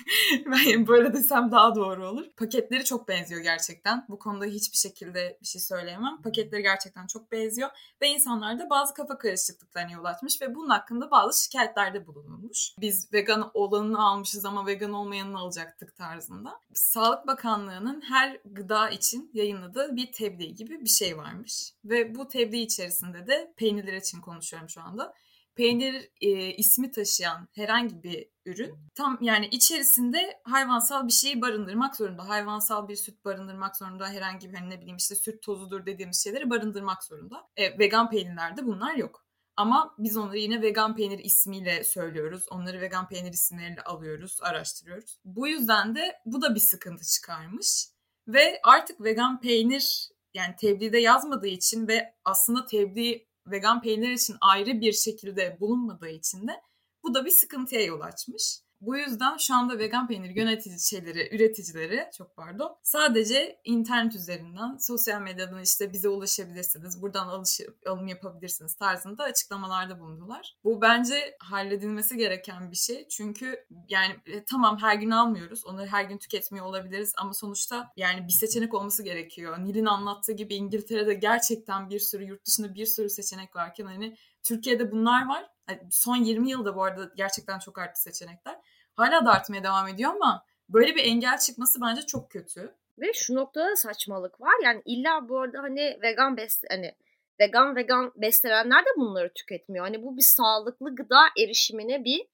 ben 0.45 0.87
böyle 0.87 1.13
desem 1.13 1.51
daha 1.51 1.75
doğru 1.75 2.07
olur. 2.07 2.25
Paketleri 2.37 2.85
çok 2.85 3.07
benziyor 3.07 3.41
gerçekten. 3.41 4.05
Bu 4.09 4.19
konuda 4.19 4.45
hiçbir 4.45 4.77
şekilde 4.77 5.37
bir 5.41 5.47
şey 5.47 5.61
söyleyemem. 5.61 6.21
Paketleri 6.21 6.61
gerçekten 6.61 7.07
çok 7.07 7.31
benziyor 7.31 7.69
ve 8.01 8.09
insanlar 8.09 8.59
da 8.59 8.69
bazı 8.69 8.93
kafa 8.93 9.17
karışıklıklarına 9.17 9.91
yol 9.91 10.05
açmış 10.05 10.41
ve 10.41 10.55
bunun 10.55 10.69
hakkında 10.69 11.11
bazı 11.11 11.43
şikayetlerde 11.43 12.07
bulunulmuş. 12.07 12.73
Biz 12.79 13.13
vegan 13.13 13.51
olanını 13.53 14.05
almışız 14.05 14.45
ama 14.45 14.67
vegan 14.67 14.93
olmayanını 14.93 15.39
alacaktık 15.39 15.95
tarzında. 15.95 16.59
Sağlık 16.73 17.27
Bakanlığı'nın 17.27 18.01
her 18.01 18.39
gıda 18.45 18.89
için 18.89 19.31
yayınladığı 19.33 19.95
bir 19.95 20.11
tebliğ 20.11 20.55
gibi 20.55 20.81
bir 20.81 20.89
şey 20.89 21.17
varmış. 21.17 21.73
Ve 21.85 22.15
bu 22.15 22.27
tebliğ 22.27 22.61
içerisinde 22.61 23.27
de 23.27 23.53
peynirler 23.57 23.93
için 23.93 24.21
konuşuyorum 24.21 24.69
şu 24.69 24.81
anda 24.81 25.13
peynir 25.55 26.11
e, 26.21 26.29
ismi 26.53 26.91
taşıyan 26.91 27.47
herhangi 27.51 28.03
bir 28.03 28.29
ürün 28.45 28.75
tam 28.95 29.17
yani 29.21 29.47
içerisinde 29.47 30.41
hayvansal 30.43 31.07
bir 31.07 31.13
şeyi 31.13 31.41
barındırmak 31.41 31.95
zorunda. 31.95 32.29
Hayvansal 32.29 32.87
bir 32.87 32.95
süt 32.95 33.25
barındırmak 33.25 33.77
zorunda. 33.77 34.09
Herhangi 34.09 34.51
bir 34.51 34.57
hani 34.57 34.69
ne 34.69 34.79
bileyim 34.79 34.97
işte 34.97 35.15
süt 35.15 35.41
tozudur 35.41 35.85
dediğimiz 35.85 36.23
şeyleri 36.23 36.49
barındırmak 36.49 37.03
zorunda. 37.03 37.47
E, 37.57 37.79
vegan 37.79 38.09
peynirlerde 38.09 38.65
bunlar 38.65 38.95
yok. 38.95 39.25
Ama 39.55 39.95
biz 39.97 40.17
onları 40.17 40.37
yine 40.37 40.61
vegan 40.61 40.95
peynir 40.95 41.19
ismiyle 41.19 41.83
söylüyoruz. 41.83 42.45
Onları 42.51 42.81
vegan 42.81 43.07
peynir 43.07 43.33
isimleriyle 43.33 43.81
alıyoruz, 43.81 44.37
araştırıyoruz. 44.41 45.19
Bu 45.25 45.47
yüzden 45.47 45.95
de 45.95 46.21
bu 46.25 46.41
da 46.41 46.55
bir 46.55 46.59
sıkıntı 46.59 47.05
çıkarmış. 47.05 47.87
Ve 48.27 48.59
artık 48.63 49.01
vegan 49.01 49.41
peynir 49.41 50.09
yani 50.33 50.55
tebliğde 50.55 50.99
yazmadığı 50.99 51.47
için 51.47 51.87
ve 51.87 52.15
aslında 52.25 52.65
tebliğ 52.65 53.27
vegan 53.47 53.81
peynir 53.81 54.11
için 54.11 54.35
ayrı 54.41 54.81
bir 54.81 54.93
şekilde 54.93 55.57
bulunmadığı 55.59 56.09
için 56.09 56.47
de 56.47 56.61
bu 57.03 57.13
da 57.13 57.25
bir 57.25 57.31
sıkıntıya 57.31 57.81
yol 57.81 58.01
açmış. 58.01 58.59
Bu 58.81 58.97
yüzden 58.97 59.37
şu 59.37 59.55
anda 59.55 59.79
vegan 59.79 60.07
peynir 60.07 60.35
yönetici 60.35 60.79
şeyleri, 60.79 61.35
üreticileri 61.35 62.09
çok 62.17 62.35
pardon 62.35 62.77
sadece 62.83 63.59
internet 63.63 64.15
üzerinden 64.15 64.77
sosyal 64.77 65.21
medyadan 65.21 65.61
işte 65.61 65.93
bize 65.93 66.09
ulaşabilirsiniz. 66.09 67.01
Buradan 67.01 67.27
alış, 67.27 67.59
alım 67.85 68.07
yapabilirsiniz 68.07 68.75
tarzında 68.75 69.23
açıklamalarda 69.23 69.99
bulundular. 69.99 70.55
Bu 70.63 70.81
bence 70.81 71.37
halledilmesi 71.39 72.17
gereken 72.17 72.71
bir 72.71 72.75
şey. 72.75 73.07
Çünkü 73.07 73.65
yani 73.89 74.15
e, 74.25 74.43
tamam 74.43 74.77
her 74.77 74.95
gün 74.95 75.11
almıyoruz. 75.11 75.65
Onları 75.65 75.87
her 75.87 76.03
gün 76.03 76.17
tüketmiyor 76.17 76.65
olabiliriz 76.65 77.13
ama 77.17 77.33
sonuçta 77.33 77.91
yani 77.97 78.27
bir 78.27 78.33
seçenek 78.33 78.73
olması 78.73 79.03
gerekiyor. 79.03 79.59
Nil'in 79.59 79.85
anlattığı 79.85 80.33
gibi 80.33 80.55
İngiltere'de 80.55 81.13
gerçekten 81.13 81.89
bir 81.89 81.99
sürü 81.99 82.23
yurt 82.23 82.45
dışında 82.45 82.75
bir 82.75 82.85
sürü 82.85 83.09
seçenek 83.09 83.55
varken 83.55 83.85
hani 83.85 84.17
Türkiye'de 84.43 84.91
bunlar 84.91 85.27
var. 85.27 85.51
Son 85.89 86.15
20 86.15 86.49
yılda 86.49 86.75
bu 86.75 86.83
arada 86.83 87.11
gerçekten 87.15 87.59
çok 87.59 87.77
arttı 87.77 88.01
seçenekler. 88.01 88.59
Hala 89.01 89.25
da 89.25 89.31
artmaya 89.31 89.63
devam 89.63 89.87
ediyor 89.87 90.11
ama 90.11 90.45
böyle 90.69 90.95
bir 90.95 91.03
engel 91.03 91.37
çıkması 91.37 91.81
bence 91.81 92.01
çok 92.01 92.31
kötü. 92.31 92.75
Ve 92.99 93.13
şu 93.13 93.35
noktada 93.35 93.75
saçmalık 93.75 94.41
var. 94.41 94.53
Yani 94.63 94.81
illa 94.85 95.29
bu 95.29 95.39
arada 95.39 95.59
hani 95.61 95.99
vegan 96.01 96.37
bes 96.37 96.61
hani 96.69 96.95
vegan 97.39 97.75
vegan 97.75 98.11
beslenenler 98.15 98.85
de 98.85 98.89
bunları 98.97 99.33
tüketmiyor. 99.33 99.85
Hani 99.85 100.03
bu 100.03 100.17
bir 100.17 100.21
sağlıklı 100.21 100.95
gıda 100.95 101.21
erişimine 101.39 102.03
bir 102.03 102.27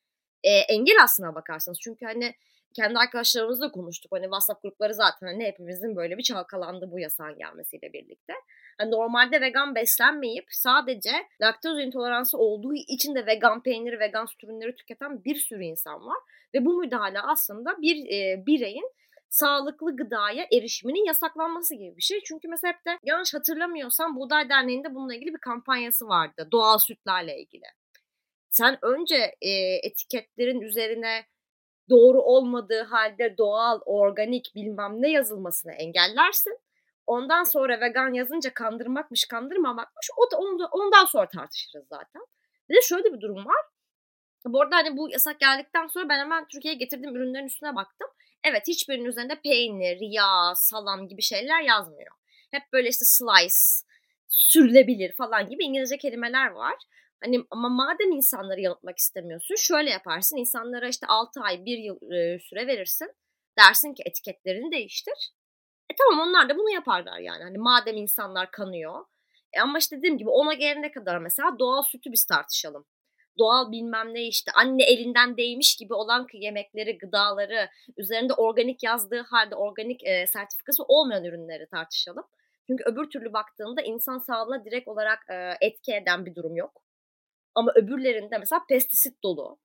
e, 0.43 0.49
engel 0.49 1.03
aslına 1.03 1.35
bakarsanız. 1.35 1.79
Çünkü 1.79 2.05
hani 2.05 2.35
kendi 2.73 2.99
arkadaşlarımızla 2.99 3.71
konuştuk. 3.71 4.11
Hani 4.11 4.23
WhatsApp 4.23 4.63
grupları 4.63 4.93
zaten 4.93 5.27
hani 5.27 5.45
hepimizin 5.45 5.95
böyle 5.95 6.17
bir 6.17 6.23
çalkalandı 6.23 6.91
bu 6.91 6.99
yasağın 6.99 7.37
gelmesiyle 7.37 7.93
birlikte. 7.93 8.33
Hani 8.77 8.91
normalde 8.91 9.41
vegan 9.41 9.75
beslenmeyip 9.75 10.45
sadece 10.49 11.11
laktoz 11.41 11.79
intoleransı 11.79 12.37
olduğu 12.37 12.73
için 12.73 13.15
de 13.15 13.25
vegan 13.25 13.63
peyniri, 13.63 13.99
vegan 13.99 14.25
süt 14.25 14.43
ürünleri 14.43 14.75
tüketen 14.75 15.23
bir 15.23 15.35
sürü 15.35 15.63
insan 15.63 16.05
var. 16.05 16.17
Ve 16.53 16.65
bu 16.65 16.79
müdahale 16.79 17.19
aslında 17.19 17.81
bir 17.81 18.05
e, 18.05 18.45
bireyin 18.45 18.91
sağlıklı 19.29 19.95
gıdaya 19.95 20.47
erişiminin 20.53 21.05
yasaklanması 21.05 21.75
gibi 21.75 21.97
bir 21.97 22.01
şey. 22.01 22.19
Çünkü 22.23 22.47
mesela 22.47 22.73
hep 22.73 22.85
de 22.85 22.99
yanlış 23.03 23.33
hatırlamıyorsam 23.33 24.15
Buğday 24.15 24.49
Derneği'nde 24.49 24.95
bununla 24.95 25.15
ilgili 25.15 25.33
bir 25.33 25.39
kampanyası 25.39 26.07
vardı. 26.07 26.47
Doğal 26.51 26.77
sütlerle 26.77 27.39
ilgili. 27.39 27.65
Sen 28.49 28.77
önce 28.81 29.35
e, 29.41 29.51
etiketlerin 29.83 30.61
üzerine 30.61 31.25
doğru 31.89 32.21
olmadığı 32.21 32.83
halde 32.83 33.37
doğal, 33.37 33.79
organik 33.85 34.51
bilmem 34.55 35.01
ne 35.01 35.11
yazılmasını 35.11 35.71
engellersin. 35.71 36.59
Ondan 37.07 37.43
sonra 37.43 37.81
vegan 37.81 38.13
yazınca 38.13 38.53
kandırmakmış, 38.53 39.25
kandırmamakmış. 39.25 40.09
O 40.17 40.31
da 40.31 40.37
ondan 40.71 41.05
sonra 41.05 41.29
tartışırız 41.29 41.85
zaten. 41.89 42.21
Bir 42.69 42.75
de 42.75 42.81
şöyle 42.81 43.13
bir 43.13 43.21
durum 43.21 43.45
var. 43.45 43.65
Bu 44.45 44.61
arada 44.61 44.75
hani 44.75 44.97
bu 44.97 45.09
yasak 45.09 45.39
geldikten 45.39 45.87
sonra 45.87 46.09
ben 46.09 46.19
hemen 46.19 46.47
Türkiye'ye 46.47 46.77
getirdiğim 46.77 47.15
ürünlerin 47.15 47.45
üstüne 47.45 47.75
baktım. 47.75 48.07
Evet 48.43 48.63
hiçbirinin 48.67 49.05
üzerinde 49.05 49.41
peynir, 49.41 49.97
yağ, 50.01 50.53
salam 50.55 51.07
gibi 51.07 51.21
şeyler 51.21 51.61
yazmıyor. 51.61 52.11
Hep 52.51 52.61
böyle 52.73 52.89
işte 52.89 53.05
slice, 53.05 53.55
sürülebilir 54.27 55.13
falan 55.13 55.49
gibi 55.49 55.63
İngilizce 55.63 55.97
kelimeler 55.97 56.51
var. 56.51 56.75
Hani 57.23 57.43
ama 57.51 57.69
madem 57.69 58.11
insanları 58.11 58.61
yanıltmak 58.61 58.97
istemiyorsun 58.97 59.55
şöyle 59.55 59.89
yaparsın. 59.89 60.37
İnsanlara 60.37 60.87
işte 60.87 61.07
6 61.07 61.41
ay 61.41 61.65
1 61.65 61.77
yıl 61.77 61.99
süre 62.39 62.67
verirsin. 62.67 63.11
Dersin 63.59 63.93
ki 63.93 64.03
etiketlerini 64.05 64.71
değiştir. 64.71 65.31
Tamam 65.97 66.27
onlar 66.27 66.49
da 66.49 66.57
bunu 66.57 66.69
yaparlar 66.69 67.19
yani. 67.19 67.43
Hani 67.43 67.57
madem 67.57 67.97
insanlar 67.97 68.51
kanıyor. 68.51 69.05
E 69.53 69.61
ama 69.61 69.77
işte 69.77 69.97
dediğim 69.97 70.17
gibi 70.17 70.29
ona 70.29 70.53
gelene 70.53 70.91
kadar 70.91 71.17
mesela 71.17 71.59
doğal 71.59 71.83
sütü 71.83 72.11
biz 72.11 72.25
tartışalım. 72.25 72.85
Doğal 73.39 73.71
bilmem 73.71 74.13
ne 74.13 74.27
işte 74.27 74.51
anne 74.55 74.83
elinden 74.83 75.37
değmiş 75.37 75.75
gibi 75.75 75.93
olan 75.93 76.27
yemekleri, 76.33 76.97
gıdaları, 76.97 77.69
üzerinde 77.97 78.33
organik 78.33 78.83
yazdığı 78.83 79.21
halde 79.21 79.55
organik 79.55 80.03
e, 80.03 80.27
sertifikası 80.27 80.83
olmayan 80.83 81.25
ürünleri 81.25 81.67
tartışalım. 81.69 82.23
Çünkü 82.67 82.83
öbür 82.83 83.09
türlü 83.09 83.33
baktığında 83.33 83.81
insan 83.81 84.19
sağlığına 84.19 84.65
direkt 84.65 84.87
olarak 84.87 85.19
e, 85.29 85.67
etki 85.67 85.93
eden 85.93 86.25
bir 86.25 86.35
durum 86.35 86.55
yok. 86.55 86.81
Ama 87.55 87.71
öbürlerinde 87.75 88.37
mesela 88.37 88.61
pestisit 88.69 89.23
dolu, 89.23 89.59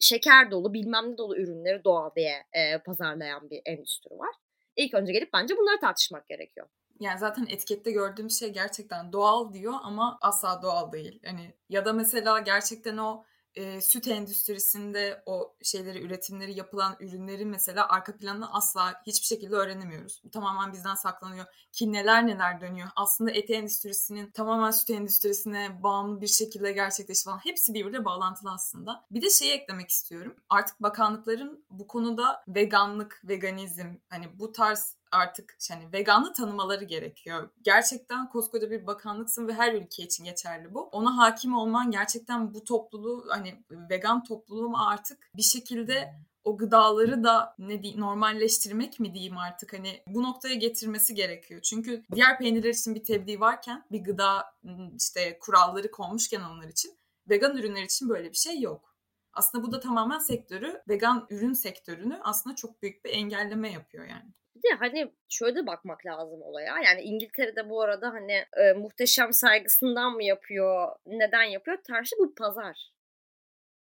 şeker 0.00 0.50
dolu, 0.50 0.74
bilmem 0.74 1.12
ne 1.12 1.18
dolu 1.18 1.36
ürünleri 1.36 1.84
doğal 1.84 2.10
diye 2.16 2.44
e, 2.52 2.78
pazarlayan 2.78 3.50
bir 3.50 3.62
endüstri 3.66 4.18
var. 4.18 4.34
İlk 4.76 4.94
önce 4.94 5.12
gelip 5.12 5.32
bence 5.32 5.56
bunları 5.56 5.80
tartışmak 5.80 6.28
gerekiyor. 6.28 6.66
Yani 7.00 7.18
zaten 7.18 7.46
etikette 7.48 7.92
gördüğüm 7.92 8.30
şey 8.30 8.50
gerçekten 8.52 9.12
doğal 9.12 9.52
diyor 9.52 9.74
ama 9.82 10.18
asla 10.20 10.62
doğal 10.62 10.92
değil. 10.92 11.20
Yani 11.22 11.54
ya 11.68 11.84
da 11.84 11.92
mesela 11.92 12.38
gerçekten 12.38 12.96
o 12.96 13.24
e, 13.54 13.80
süt 13.80 14.08
endüstrisinde 14.08 15.22
o 15.26 15.54
şeyleri, 15.62 16.02
üretimleri 16.02 16.58
yapılan 16.58 16.96
ürünleri 17.00 17.44
mesela 17.44 17.88
arka 17.88 18.16
planını 18.16 18.54
asla 18.54 19.02
hiçbir 19.06 19.26
şekilde 19.26 19.54
öğrenemiyoruz. 19.54 20.20
Bu 20.24 20.30
tamamen 20.30 20.72
bizden 20.72 20.94
saklanıyor. 20.94 21.46
Ki 21.72 21.92
neler 21.92 22.26
neler 22.26 22.60
dönüyor. 22.60 22.88
Aslında 22.96 23.30
et 23.30 23.50
endüstrisinin 23.50 24.30
tamamen 24.30 24.70
süt 24.70 24.90
endüstrisine 24.90 25.82
bağımlı 25.82 26.20
bir 26.20 26.26
şekilde 26.26 26.72
gerçekleşiyor 26.72 27.24
falan. 27.24 27.44
Hepsi 27.44 27.74
birbiriyle 27.74 28.04
bağlantılı 28.04 28.50
aslında. 28.50 29.04
Bir 29.10 29.22
de 29.22 29.30
şeyi 29.30 29.52
eklemek 29.52 29.90
istiyorum. 29.90 30.34
Artık 30.48 30.82
bakanlıkların 30.82 31.64
bu 31.70 31.86
konuda 31.86 32.44
veganlık, 32.48 33.22
veganizm 33.24 33.94
hani 34.08 34.38
bu 34.38 34.52
tarz 34.52 34.99
artık 35.10 35.56
hani 35.70 35.92
veganlı 35.92 36.32
tanımaları 36.32 36.84
gerekiyor. 36.84 37.50
Gerçekten 37.62 38.28
koskoca 38.28 38.70
bir 38.70 38.86
bakanlıksın 38.86 39.48
ve 39.48 39.52
her 39.52 39.74
ülke 39.74 40.02
için 40.02 40.24
geçerli 40.24 40.74
bu. 40.74 40.82
Ona 40.82 41.16
hakim 41.16 41.54
olman 41.54 41.90
gerçekten 41.90 42.54
bu 42.54 42.64
topluluğu 42.64 43.26
hani 43.28 43.64
vegan 43.70 44.24
topluluğu 44.24 44.72
artık 44.76 45.30
bir 45.36 45.42
şekilde 45.42 46.14
o 46.44 46.56
gıdaları 46.56 47.24
da 47.24 47.54
ne 47.58 47.82
diyeyim 47.82 48.00
normalleştirmek 48.00 49.00
mi 49.00 49.14
diyeyim 49.14 49.38
artık 49.38 49.72
hani 49.72 50.02
bu 50.06 50.22
noktaya 50.22 50.54
getirmesi 50.54 51.14
gerekiyor. 51.14 51.60
Çünkü 51.60 52.04
diğer 52.14 52.38
peynirler 52.38 52.70
için 52.70 52.94
bir 52.94 53.04
tebliğ 53.04 53.40
varken 53.40 53.84
bir 53.92 54.04
gıda 54.04 54.54
işte 54.98 55.38
kuralları 55.38 55.90
konmuşken 55.90 56.40
onlar 56.40 56.68
için 56.68 56.98
vegan 57.28 57.56
ürünler 57.56 57.82
için 57.82 58.08
böyle 58.08 58.30
bir 58.30 58.36
şey 58.36 58.60
yok. 58.60 58.94
Aslında 59.32 59.66
bu 59.66 59.72
da 59.72 59.80
tamamen 59.80 60.18
sektörü, 60.18 60.82
vegan 60.88 61.26
ürün 61.30 61.52
sektörünü 61.52 62.20
aslında 62.22 62.56
çok 62.56 62.82
büyük 62.82 63.04
bir 63.04 63.10
engelleme 63.10 63.72
yapıyor 63.72 64.04
yani. 64.04 64.32
Bir 64.64 64.70
de 64.70 64.74
hani 64.78 65.12
şöyle 65.28 65.66
bakmak 65.66 66.06
lazım 66.06 66.42
olaya. 66.42 66.78
Yani 66.84 67.00
İngiltere'de 67.00 67.68
bu 67.68 67.82
arada 67.82 68.08
hani 68.08 68.32
e, 68.32 68.72
muhteşem 68.72 69.32
saygısından 69.32 70.12
mı 70.12 70.24
yapıyor, 70.24 70.88
neden 71.06 71.42
yapıyor? 71.42 71.78
Tarşı 71.86 72.16
bu 72.18 72.34
pazar. 72.34 72.92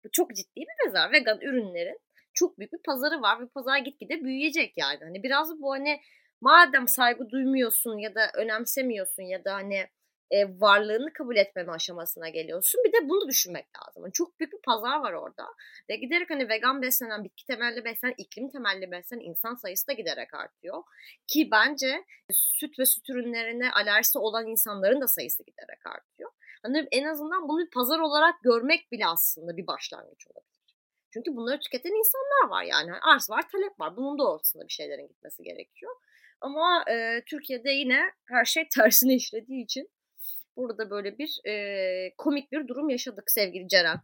Bu 0.05 0.09
çok 0.11 0.35
ciddi 0.35 0.59
bir 0.59 0.85
pazar. 0.85 1.11
Vegan 1.11 1.41
ürünlerin 1.41 1.99
çok 2.33 2.59
büyük 2.59 2.73
bir 2.73 2.83
pazarı 2.85 3.21
var 3.21 3.41
ve 3.41 3.47
pazar 3.47 3.77
gitgide 3.77 4.23
büyüyecek 4.23 4.73
yani. 4.77 4.99
Hani 5.03 5.23
biraz 5.23 5.61
bu 5.61 5.71
hani 5.71 6.01
madem 6.41 6.87
saygı 6.87 7.29
duymuyorsun 7.29 7.97
ya 7.97 8.15
da 8.15 8.31
önemsemiyorsun 8.35 9.23
ya 9.23 9.45
da 9.45 9.53
hani 9.53 9.87
e, 10.31 10.59
varlığını 10.59 11.13
kabul 11.13 11.35
etmeme 11.35 11.71
aşamasına 11.71 12.29
geliyorsun. 12.29 12.81
Bir 12.85 12.93
de 12.93 13.09
bunu 13.09 13.27
düşünmek 13.27 13.65
lazım. 13.77 14.03
Yani 14.03 14.13
çok 14.13 14.39
büyük 14.39 14.53
bir 14.53 14.61
pazar 14.61 14.99
var 14.99 15.13
orada. 15.13 15.47
Ve 15.89 15.95
giderek 15.95 16.29
hani 16.29 16.49
vegan 16.49 16.81
beslenen, 16.81 17.23
bitki 17.23 17.45
temelli 17.45 17.85
beslenen, 17.85 18.15
iklim 18.17 18.49
temelli 18.49 18.91
beslenen 18.91 19.23
insan 19.23 19.55
sayısı 19.55 19.87
da 19.87 19.93
giderek 19.93 20.33
artıyor. 20.33 20.83
Ki 21.27 21.49
bence 21.51 22.05
süt 22.31 22.79
ve 22.79 22.85
süt 22.85 23.09
ürünlerine 23.09 23.71
alerjisi 23.71 24.19
olan 24.19 24.47
insanların 24.47 25.01
da 25.01 25.07
sayısı 25.07 25.43
giderek 25.43 25.85
artıyor. 25.85 26.31
Hani 26.63 26.87
en 26.91 27.03
azından 27.03 27.47
bunu 27.47 27.65
bir 27.65 27.69
pazar 27.69 27.99
olarak 27.99 28.35
görmek 28.43 28.91
bile 28.91 29.07
aslında 29.07 29.57
bir 29.57 29.67
başlangıç 29.67 30.27
olabilir. 30.27 30.75
Çünkü 31.13 31.35
bunları 31.35 31.59
tüketen 31.59 31.99
insanlar 31.99 32.49
var 32.49 32.63
yani. 32.63 32.89
yani 32.89 32.99
arz 33.01 33.29
var, 33.29 33.49
talep 33.51 33.79
var. 33.79 33.97
Bunun 33.97 34.17
doğrultusunda 34.17 34.67
bir 34.67 34.73
şeylerin 34.73 35.07
gitmesi 35.07 35.43
gerekiyor. 35.43 35.95
Ama 36.41 36.83
e, 36.89 37.21
Türkiye'de 37.25 37.71
yine 37.71 38.11
her 38.25 38.45
şey 38.45 38.67
tersine 38.75 39.15
işlediği 39.15 39.63
için 39.63 39.89
Burada 40.55 40.89
böyle 40.89 41.17
bir 41.17 41.41
e, 41.47 42.15
komik 42.17 42.51
bir 42.51 42.67
durum 42.67 42.89
yaşadık 42.89 43.31
sevgili 43.31 43.67
Ceren. 43.67 44.01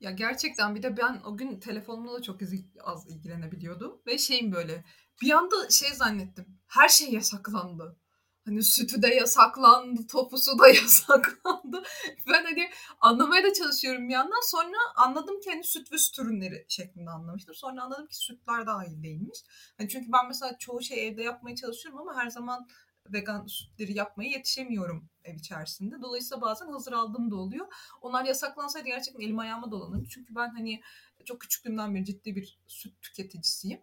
Ya 0.00 0.10
gerçekten 0.10 0.74
bir 0.74 0.82
de 0.82 0.96
ben 0.96 1.20
o 1.26 1.36
gün 1.36 1.60
telefonumla 1.60 2.12
da 2.12 2.22
çok 2.22 2.40
az 2.84 3.10
ilgilenebiliyordum. 3.10 4.02
Ve 4.06 4.18
şeyim 4.18 4.52
böyle 4.52 4.84
bir 5.22 5.30
anda 5.30 5.70
şey 5.70 5.88
zannettim. 5.94 6.46
Her 6.66 6.88
şey 6.88 7.12
yasaklandı. 7.12 7.96
Hani 8.44 8.62
sütü 8.62 9.02
de 9.02 9.08
yasaklandı, 9.08 10.06
topusu 10.06 10.58
da 10.58 10.68
yasaklandı. 10.82 11.82
Ben 12.28 12.44
hani 12.44 12.70
anlamaya 13.00 13.44
da 13.44 13.52
çalışıyorum 13.52 14.08
bir 14.08 14.12
yandan. 14.12 14.50
Sonra 14.50 14.76
anladım 14.96 15.40
ki 15.40 15.50
hani 15.50 15.64
süt 15.64 15.92
ve 15.92 15.98
süt 15.98 16.18
ürünleri 16.18 16.66
şeklinde 16.68 17.10
anlamıştım. 17.10 17.54
Sonra 17.54 17.82
anladım 17.82 18.06
ki 18.06 18.16
sütler 18.16 18.66
dahil 18.66 19.02
değilmiş. 19.02 19.38
Hani 19.78 19.88
çünkü 19.88 20.12
ben 20.12 20.28
mesela 20.28 20.58
çoğu 20.58 20.82
şey 20.82 21.08
evde 21.08 21.22
yapmaya 21.22 21.56
çalışıyorum 21.56 22.00
ama 22.00 22.16
her 22.16 22.30
zaman 22.30 22.68
vegan 23.12 23.46
sütleri 23.46 23.92
yapmaya 23.98 24.30
yetişemiyorum 24.30 25.08
ev 25.24 25.34
içerisinde. 25.34 26.02
Dolayısıyla 26.02 26.40
bazen 26.40 26.66
hazır 26.66 26.92
aldığım 26.92 27.30
da 27.30 27.36
oluyor. 27.36 27.66
Onlar 28.00 28.24
yasaklansaydı 28.24 28.86
gerçekten 28.86 29.20
elim 29.20 29.38
ayağıma 29.38 29.70
dolanırdı. 29.70 30.08
Çünkü 30.08 30.34
ben 30.34 30.48
hani 30.48 30.80
çok 31.24 31.40
küçüklüğümden 31.40 31.94
beri 31.94 32.04
ciddi 32.04 32.36
bir 32.36 32.58
süt 32.66 33.02
tüketicisiyim. 33.02 33.80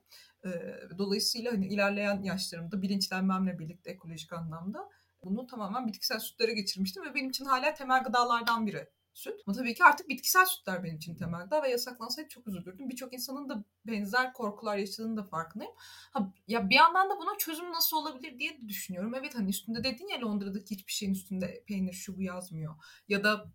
Dolayısıyla 0.97 1.51
hani 1.51 1.67
ilerleyen 1.67 2.23
yaşlarımda 2.23 2.81
bilinçlenmemle 2.81 3.59
birlikte 3.59 3.91
ekolojik 3.91 4.33
anlamda 4.33 4.89
bunu 5.23 5.47
tamamen 5.47 5.87
bitkisel 5.87 6.19
sütlere 6.19 6.53
geçirmiştim 6.53 7.03
ve 7.03 7.15
benim 7.15 7.29
için 7.29 7.45
hala 7.45 7.73
temel 7.73 8.03
gıdalardan 8.03 8.67
biri 8.67 8.89
süt. 9.13 9.41
Ama 9.47 9.57
tabii 9.57 9.73
ki 9.73 9.83
artık 9.83 10.09
bitkisel 10.09 10.45
sütler 10.45 10.83
benim 10.83 10.95
için 10.95 11.15
temelde 11.15 11.63
ve 11.63 11.69
yasaklansaydı 11.69 12.29
çok 12.29 12.47
üzülürdüm. 12.47 12.89
Birçok 12.89 13.13
insanın 13.13 13.49
da 13.49 13.63
benzer 13.85 14.33
korkular 14.33 14.77
yaşadığını 14.77 15.17
da 15.17 15.23
farkındayım. 15.23 15.73
Ha, 16.11 16.33
ya 16.47 16.69
bir 16.69 16.75
yandan 16.75 17.09
da 17.09 17.17
buna 17.17 17.37
çözüm 17.37 17.71
nasıl 17.71 17.97
olabilir 17.97 18.39
diye 18.39 18.67
düşünüyorum. 18.67 19.15
Evet 19.15 19.35
hani 19.35 19.49
üstünde 19.49 19.83
dedin 19.83 20.07
ya 20.07 20.21
Londra'daki 20.21 20.75
hiçbir 20.75 20.91
şeyin 20.93 21.13
üstünde 21.13 21.63
peynir 21.67 21.93
şu 21.93 22.17
bu 22.17 22.21
yazmıyor. 22.21 22.75
Ya 23.07 23.23
da 23.23 23.45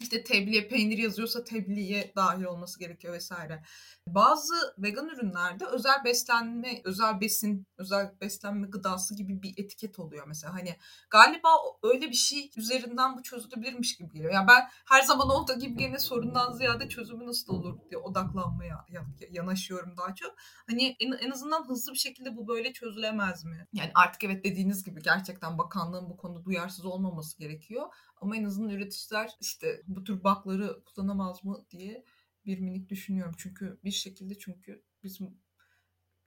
işte 0.00 0.24
tebliğe 0.24 0.68
peynir 0.68 0.98
yazıyorsa 0.98 1.44
tebliğe 1.44 2.12
dahil 2.16 2.44
olması 2.44 2.78
gerekiyor 2.78 3.14
vesaire. 3.14 3.62
Bazı 4.06 4.54
vegan 4.78 5.08
ürünlerde 5.08 5.66
özel 5.66 6.04
beslenme, 6.04 6.80
özel 6.84 7.20
besin, 7.20 7.66
özel 7.78 8.12
beslenme 8.20 8.66
gıdası 8.66 9.14
gibi 9.14 9.42
bir 9.42 9.54
etiket 9.56 9.98
oluyor 9.98 10.26
mesela. 10.26 10.54
Hani 10.54 10.76
galiba 11.10 11.48
öyle 11.82 12.08
bir 12.08 12.14
şey 12.14 12.50
üzerinden 12.56 13.16
bu 13.18 13.22
çözülebilirmiş 13.22 13.96
gibi 13.96 14.12
geliyor. 14.12 14.32
Yani 14.32 14.48
ben 14.48 14.68
her 14.88 15.02
zaman 15.02 15.30
olduğu 15.30 15.58
gibi 15.58 15.76
gene 15.76 15.98
sorundan 15.98 16.52
ziyade 16.52 16.88
çözümü 16.88 17.26
nasıl 17.26 17.54
olur 17.54 17.78
diye 17.90 17.98
odaklanmaya 17.98 18.86
yanaşıyorum 19.30 19.96
daha 19.96 20.14
çok. 20.14 20.34
Hani 20.66 20.96
en, 21.00 21.12
en 21.12 21.30
azından 21.30 21.68
hızlı 21.68 21.92
bir 21.92 21.98
şekilde 21.98 22.36
bu 22.36 22.48
böyle 22.48 22.72
çözülemez 22.72 23.44
mi? 23.44 23.66
Yani 23.72 23.90
artık 23.94 24.24
evet 24.24 24.44
dediğiniz 24.44 24.84
gibi 24.84 25.02
gerçekten 25.02 25.58
bakanlığın 25.58 26.10
bu 26.10 26.16
konuda 26.16 26.44
duyarsız 26.44 26.84
olmaması 26.84 27.38
gerekiyor. 27.38 27.86
Ama 28.20 28.36
en 28.36 28.44
azından 28.44 28.70
üreticiler 28.70 29.30
işte 29.40 29.82
bu 29.86 30.04
tür 30.04 30.24
bakları 30.24 30.84
kullanamaz 30.84 31.44
mı 31.44 31.66
diye 31.70 32.04
bir 32.46 32.58
minik 32.58 32.88
düşünüyorum. 32.88 33.34
Çünkü 33.38 33.78
bir 33.84 33.90
şekilde 33.90 34.38
çünkü 34.38 34.82
bizim 35.02 35.38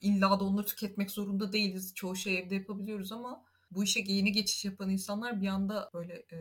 illa 0.02 0.40
da 0.40 0.44
onları 0.44 0.66
tüketmek 0.66 1.12
zorunda 1.12 1.54
değiliz. 1.54 1.94
Çoğu 1.96 2.16
şey 2.16 2.40
evde 2.40 2.56
yapabiliyoruz 2.56 3.12
ama 3.12 3.44
bu 3.72 3.84
işe 3.84 4.00
yeni 4.00 4.32
geçiş 4.32 4.66
yapan 4.66 4.90
insanlar 4.90 5.42
bir 5.42 5.48
anda 5.48 5.90
böyle 5.94 6.14
e, 6.14 6.38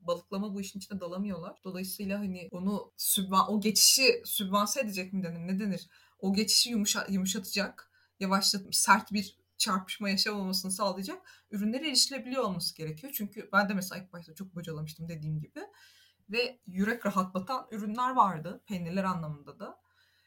balıklama 0.00 0.54
bu 0.54 0.60
işin 0.60 0.78
içine 0.78 1.00
dalamıyorlar. 1.00 1.60
Dolayısıyla 1.64 2.18
hani 2.18 2.48
onu 2.50 2.92
sübvan, 2.96 3.52
o 3.52 3.60
geçişi 3.60 4.22
sübvanse 4.24 4.80
edecek 4.80 5.12
mi 5.12 5.22
denir 5.22 5.46
ne 5.46 5.60
denir? 5.60 5.88
O 6.18 6.34
geçişi 6.34 6.70
yumuşa, 6.70 7.06
yumuşatacak, 7.10 7.90
yavaşlatmış, 8.20 8.78
sert 8.78 9.12
bir 9.12 9.36
çarpışma 9.64 10.10
yaşamamasını 10.10 10.72
sağlayacak 10.72 11.46
ürünlere 11.50 11.88
erişilebiliyor 11.88 12.42
olması 12.42 12.76
gerekiyor. 12.76 13.12
Çünkü 13.16 13.48
ben 13.52 13.68
de 13.68 13.74
mesela 13.74 14.02
ilk 14.02 14.12
başta 14.12 14.34
çok 14.34 14.54
bocalamıştım 14.54 15.08
dediğim 15.08 15.40
gibi. 15.40 15.60
Ve 16.30 16.58
yürek 16.66 17.06
rahatlatan 17.06 17.66
ürünler 17.70 18.10
vardı 18.10 18.60
peynirler 18.68 19.04
anlamında 19.04 19.58
da. 19.58 19.84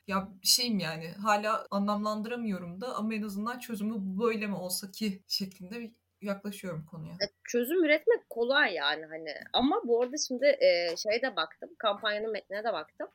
Ya 0.07 0.29
şeyim 0.43 0.79
yani 0.79 1.11
hala 1.11 1.67
anlamlandıramıyorum 1.71 2.81
da 2.81 2.95
ama 2.95 3.13
en 3.13 3.21
azından 3.21 3.59
çözümü 3.59 3.95
böyle 4.19 4.47
mi 4.47 4.55
olsa 4.55 4.91
ki 4.91 5.23
şeklinde 5.27 5.79
bir 5.79 5.91
yaklaşıyorum 6.21 6.85
konuya. 6.85 7.13
Çözüm 7.43 7.83
üretmek 7.83 8.29
kolay 8.29 8.73
yani 8.73 9.05
hani 9.05 9.33
ama 9.53 9.81
bu 9.83 10.01
arada 10.01 10.15
şimdi 10.27 10.45
e, 10.45 10.95
şeye 10.97 11.21
de 11.21 11.35
baktım 11.35 11.69
kampanyanın 11.77 12.31
metnine 12.31 12.63
de 12.63 12.73
baktım. 12.73 13.07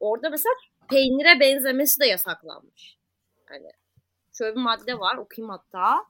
Orada 0.00 0.30
mesela 0.30 0.54
peynire 0.90 1.40
benzemesi 1.40 2.00
de 2.00 2.06
yasaklanmış. 2.06 2.98
Yani 3.50 3.70
şöyle 4.38 4.56
bir 4.56 4.60
madde 4.60 4.98
var 4.98 5.16
okuyayım 5.16 5.50
hatta. 5.50 6.04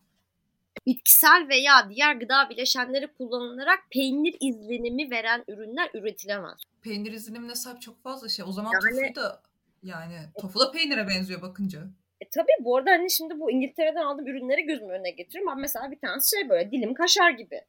Bitkisel 0.87 1.47
veya 1.49 1.91
diğer 1.91 2.15
gıda 2.15 2.51
bileşenleri 2.51 3.07
kullanılarak 3.07 3.79
peynir 3.91 4.37
izlenimi 4.41 5.11
veren 5.11 5.45
ürünler 5.49 5.91
üretilemez. 5.95 6.61
Peynir 6.83 7.13
izlenimine 7.13 7.55
sahip 7.55 7.83
çok 7.83 8.03
fazla 8.03 8.29
şey. 8.29 8.45
O 8.49 8.53
zaman 8.53 8.73
Yani- 8.73 9.13
tofu 9.13 9.15
da 9.15 9.43
yani 9.83 10.17
tofu 10.41 10.61
da 10.61 10.73
peynire 10.73 11.09
benziyor 11.09 11.43
bakınca. 11.43 11.81
E 12.21 12.29
tabii 12.29 12.65
bu 12.65 12.77
arada 12.77 12.91
hani 12.91 13.11
şimdi 13.11 13.41
bu 13.41 13.51
İngiltere'den 13.51 14.03
aldığım 14.03 14.27
ürünleri 14.27 14.63
gözümün 14.63 14.91
önüne 14.95 15.11
getiriyorum. 15.11 15.53
Ben 15.53 15.61
mesela 15.61 15.91
bir 15.91 15.99
tanesi 15.99 16.37
şey 16.37 16.49
böyle 16.49 16.71
dilim 16.71 16.95
kaşar 16.95 17.31
gibi. 17.31 17.61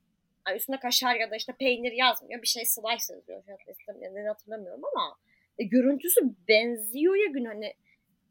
Yani 0.47 0.57
üstünde 0.57 0.79
kaşar 0.79 1.15
ya 1.15 1.31
da 1.31 1.35
işte 1.35 1.53
peynir 1.53 1.91
yazmıyor. 1.91 2.41
Bir 2.41 2.47
şey 2.47 2.65
slice 2.65 3.13
yazıyor. 3.13 3.43
An 3.89 4.15
ne 4.15 4.27
hatırlamıyorum 4.27 4.81
ama 4.85 5.17
e, 5.57 5.63
görüntüsü 5.63 6.21
benziyor 6.47 7.15
ya 7.15 7.25
gün 7.25 7.45
hani 7.45 7.73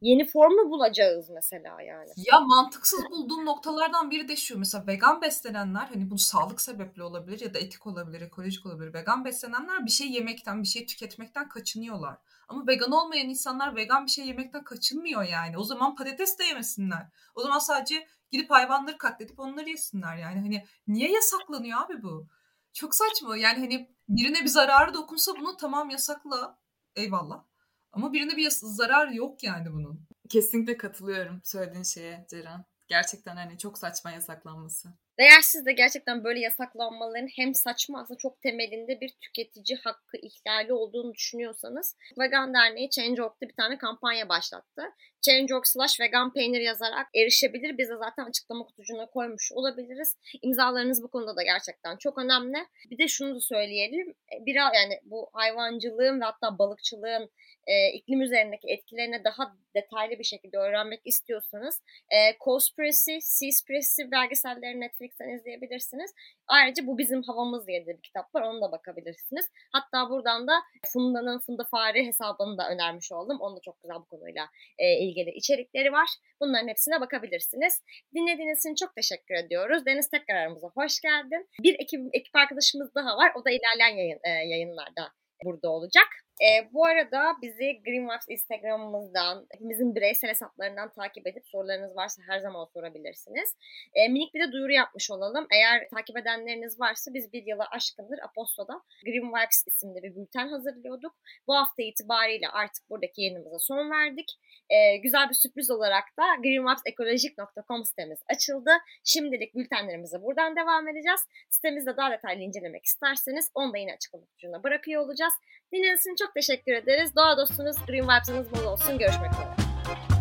yeni 0.00 0.26
formu 0.26 0.70
bulacağız 0.70 1.30
mesela 1.30 1.82
yani. 1.82 2.10
Ya 2.16 2.40
mantıksız 2.40 3.10
bulduğum 3.10 3.46
noktalardan 3.46 4.10
biri 4.10 4.28
de 4.28 4.36
şu. 4.36 4.58
Mesela 4.58 4.86
vegan 4.86 5.22
beslenenler 5.22 5.86
hani 5.86 6.10
bu 6.10 6.18
sağlık 6.18 6.60
sebepli 6.60 7.02
olabilir 7.02 7.40
ya 7.40 7.54
da 7.54 7.58
etik 7.58 7.86
olabilir, 7.86 8.20
ekolojik 8.20 8.66
olabilir. 8.66 8.94
Vegan 8.94 9.24
beslenenler 9.24 9.86
bir 9.86 9.90
şey 9.90 10.10
yemekten, 10.10 10.62
bir 10.62 10.68
şey 10.68 10.86
tüketmekten 10.86 11.48
kaçınıyorlar. 11.48 12.18
Ama 12.48 12.66
vegan 12.66 12.92
olmayan 12.92 13.28
insanlar 13.28 13.76
vegan 13.76 14.06
bir 14.06 14.10
şey 14.10 14.26
yemekten 14.26 14.64
kaçınmıyor 14.64 15.22
yani. 15.22 15.58
O 15.58 15.64
zaman 15.64 15.96
patates 15.96 16.38
de 16.38 16.44
yemesinler. 16.44 17.06
O 17.34 17.40
zaman 17.40 17.58
sadece 17.58 18.06
gidip 18.30 18.50
hayvanları 18.50 18.98
katledip 18.98 19.40
onları 19.40 19.70
yesinler 19.70 20.16
yani. 20.16 20.40
Hani 20.40 20.66
niye 20.88 21.12
yasaklanıyor 21.12 21.78
abi 21.80 22.02
bu? 22.02 22.26
Çok 22.72 22.94
saçma. 22.94 23.36
Yani 23.36 23.58
hani 23.58 23.90
birine 24.08 24.40
bir 24.40 24.48
zararı 24.48 24.94
dokunsa 24.94 25.32
bunu 25.40 25.56
tamam 25.56 25.90
yasakla. 25.90 26.58
Eyvallah. 26.96 27.47
Ama 27.92 28.12
birine 28.12 28.36
bir 28.36 28.50
zararı 28.50 29.14
yok 29.14 29.42
yani 29.42 29.72
bunun. 29.72 30.06
Kesinlikle 30.28 30.76
katılıyorum 30.76 31.40
söylediğin 31.44 31.82
şeye 31.84 32.26
Ceren. 32.30 32.64
Gerçekten 32.88 33.36
hani 33.36 33.58
çok 33.58 33.78
saçma 33.78 34.10
yasaklanması. 34.10 34.88
Eğer 35.18 35.40
siz 35.40 35.66
de 35.66 35.72
gerçekten 35.72 36.24
böyle 36.24 36.40
yasaklanmaların 36.40 37.28
hem 37.36 37.54
saçma 37.54 38.00
aslında 38.00 38.18
çok 38.18 38.42
temelinde 38.42 39.00
bir 39.00 39.08
tüketici 39.20 39.78
hakkı 39.78 40.16
ihlali 40.16 40.72
olduğunu 40.72 41.14
düşünüyorsanız 41.14 41.96
Vegan 42.18 42.54
Derneği 42.54 42.90
Change.org'da 42.90 43.48
bir 43.48 43.54
tane 43.54 43.78
kampanya 43.78 44.28
başlattı. 44.28 44.82
Change.org 45.20 45.64
slash 45.64 46.00
vegan 46.00 46.32
peynir 46.32 46.60
yazarak 46.60 47.06
erişebilir. 47.14 47.78
Biz 47.78 47.88
de 47.88 47.96
zaten 47.96 48.24
açıklama 48.24 48.64
kutucuğuna 48.64 49.06
koymuş 49.06 49.52
olabiliriz. 49.52 50.16
İmzalarınız 50.42 51.02
bu 51.02 51.08
konuda 51.08 51.36
da 51.36 51.42
gerçekten 51.42 51.96
çok 51.96 52.18
önemli. 52.18 52.58
Bir 52.90 52.98
de 52.98 53.08
şunu 53.08 53.34
da 53.34 53.40
söyleyelim. 53.40 54.14
Biraz 54.46 54.74
yani 54.74 55.00
bu 55.04 55.30
hayvancılığın 55.32 56.20
ve 56.20 56.24
hatta 56.24 56.58
balıkçılığın 56.58 57.30
e, 57.66 57.92
iklim 57.92 58.22
üzerindeki 58.22 58.68
etkilerine 58.68 59.24
daha 59.24 59.56
detaylı 59.74 60.18
bir 60.18 60.24
şekilde 60.24 60.56
öğrenmek 60.56 61.00
istiyorsanız 61.04 61.82
e, 62.10 62.16
Cowspiracy, 62.44 63.18
Seaspiracy 63.20 64.02
belgeselleri 64.12 64.80
Netflix'ten 65.08 65.28
izleyebilirsiniz. 65.28 66.14
Ayrıca 66.46 66.86
Bu 66.86 66.98
Bizim 66.98 67.22
Havamız 67.22 67.66
diye 67.66 67.86
bir 67.86 68.02
kitap 68.02 68.34
var. 68.34 68.42
Ona 68.42 68.68
da 68.68 68.72
bakabilirsiniz. 68.72 69.46
Hatta 69.72 70.10
buradan 70.10 70.46
da 70.48 70.52
Funda'nın 70.92 71.38
Funda 71.38 71.64
Fare 71.70 72.06
hesabını 72.06 72.58
da 72.58 72.70
önermiş 72.70 73.12
oldum. 73.12 73.40
Onun 73.40 73.56
da 73.56 73.60
çok 73.60 73.82
güzel 73.82 73.96
bu 73.96 74.04
konuyla 74.04 74.48
e, 74.78 74.98
ilgili 74.98 75.30
içerikleri 75.30 75.92
var. 75.92 76.08
Bunların 76.40 76.68
hepsine 76.68 77.00
bakabilirsiniz. 77.00 77.82
Dinlediğiniz 78.14 78.58
için 78.58 78.74
çok 78.74 78.94
teşekkür 78.96 79.34
ediyoruz. 79.34 79.86
Deniz 79.86 80.10
tekrar 80.10 80.36
aramıza 80.36 80.68
hoş 80.68 81.00
geldin. 81.00 81.48
Bir 81.62 81.74
ekip, 81.74 82.00
ekip 82.12 82.36
arkadaşımız 82.36 82.94
daha 82.94 83.16
var. 83.16 83.32
O 83.36 83.44
da 83.44 83.50
ilerleyen 83.50 83.96
yayın, 83.96 84.20
e, 84.24 84.30
yayınlarda 84.30 85.12
burada 85.44 85.70
olacak. 85.70 86.08
E, 86.42 86.72
bu 86.72 86.86
arada 86.86 87.36
bizi 87.42 87.82
Greenwax 87.84 88.20
Instagram'ımızdan, 88.28 89.46
hepimizin 89.52 89.94
bireysel 89.94 90.30
hesaplarından 90.30 90.92
takip 90.92 91.26
edip 91.26 91.46
sorularınız 91.46 91.96
varsa 91.96 92.22
her 92.26 92.38
zaman 92.38 92.64
sorabilirsiniz. 92.64 93.56
E, 93.94 94.08
minik 94.08 94.34
bir 94.34 94.48
de 94.48 94.52
duyuru 94.52 94.72
yapmış 94.72 95.10
olalım. 95.10 95.46
Eğer 95.52 95.88
takip 95.94 96.16
edenleriniz 96.16 96.80
varsa 96.80 97.14
biz 97.14 97.32
bir 97.32 97.46
yıla 97.46 97.66
aşkındır 97.70 98.18
Aposto'da 98.18 98.82
Green 99.04 99.28
Vibes 99.28 99.64
isimli 99.66 100.02
bir 100.02 100.16
bülten 100.16 100.48
hazırlıyorduk. 100.48 101.14
Bu 101.46 101.54
hafta 101.54 101.82
itibariyle 101.82 102.48
artık 102.48 102.90
buradaki 102.90 103.22
yayınımıza 103.22 103.58
son 103.58 103.90
verdik. 103.90 104.38
E, 104.70 104.96
güzel 104.96 105.28
bir 105.28 105.34
sürpriz 105.34 105.70
olarak 105.70 106.04
da 106.18 106.24
greenvibsekolojik.com 106.42 107.84
sitemiz 107.84 108.18
açıldı. 108.28 108.70
Şimdilik 109.04 109.54
bültenlerimize 109.54 110.22
buradan 110.22 110.56
devam 110.56 110.88
edeceğiz. 110.88 111.20
Sitemizde 111.50 111.96
daha 111.96 112.10
detaylı 112.10 112.42
incelemek 112.42 112.84
isterseniz 112.84 113.50
onu 113.54 113.72
da 113.72 113.78
yine 113.78 113.92
açıklama 113.92 114.24
kutucuğuna 114.24 114.62
bırakıyor 114.62 115.02
olacağız. 115.02 115.32
Dinlediğiniz 115.72 116.00
için 116.00 116.16
çok 116.24 116.34
teşekkür 116.34 116.72
ederiz. 116.72 117.16
Doğa 117.16 117.36
dostunuz 117.36 117.76
Green 117.86 118.04
Vibes'ınız 118.04 118.52
bol 118.52 118.64
olsun. 118.72 118.98
Görüşmek 118.98 119.32
üzere. 119.32 120.17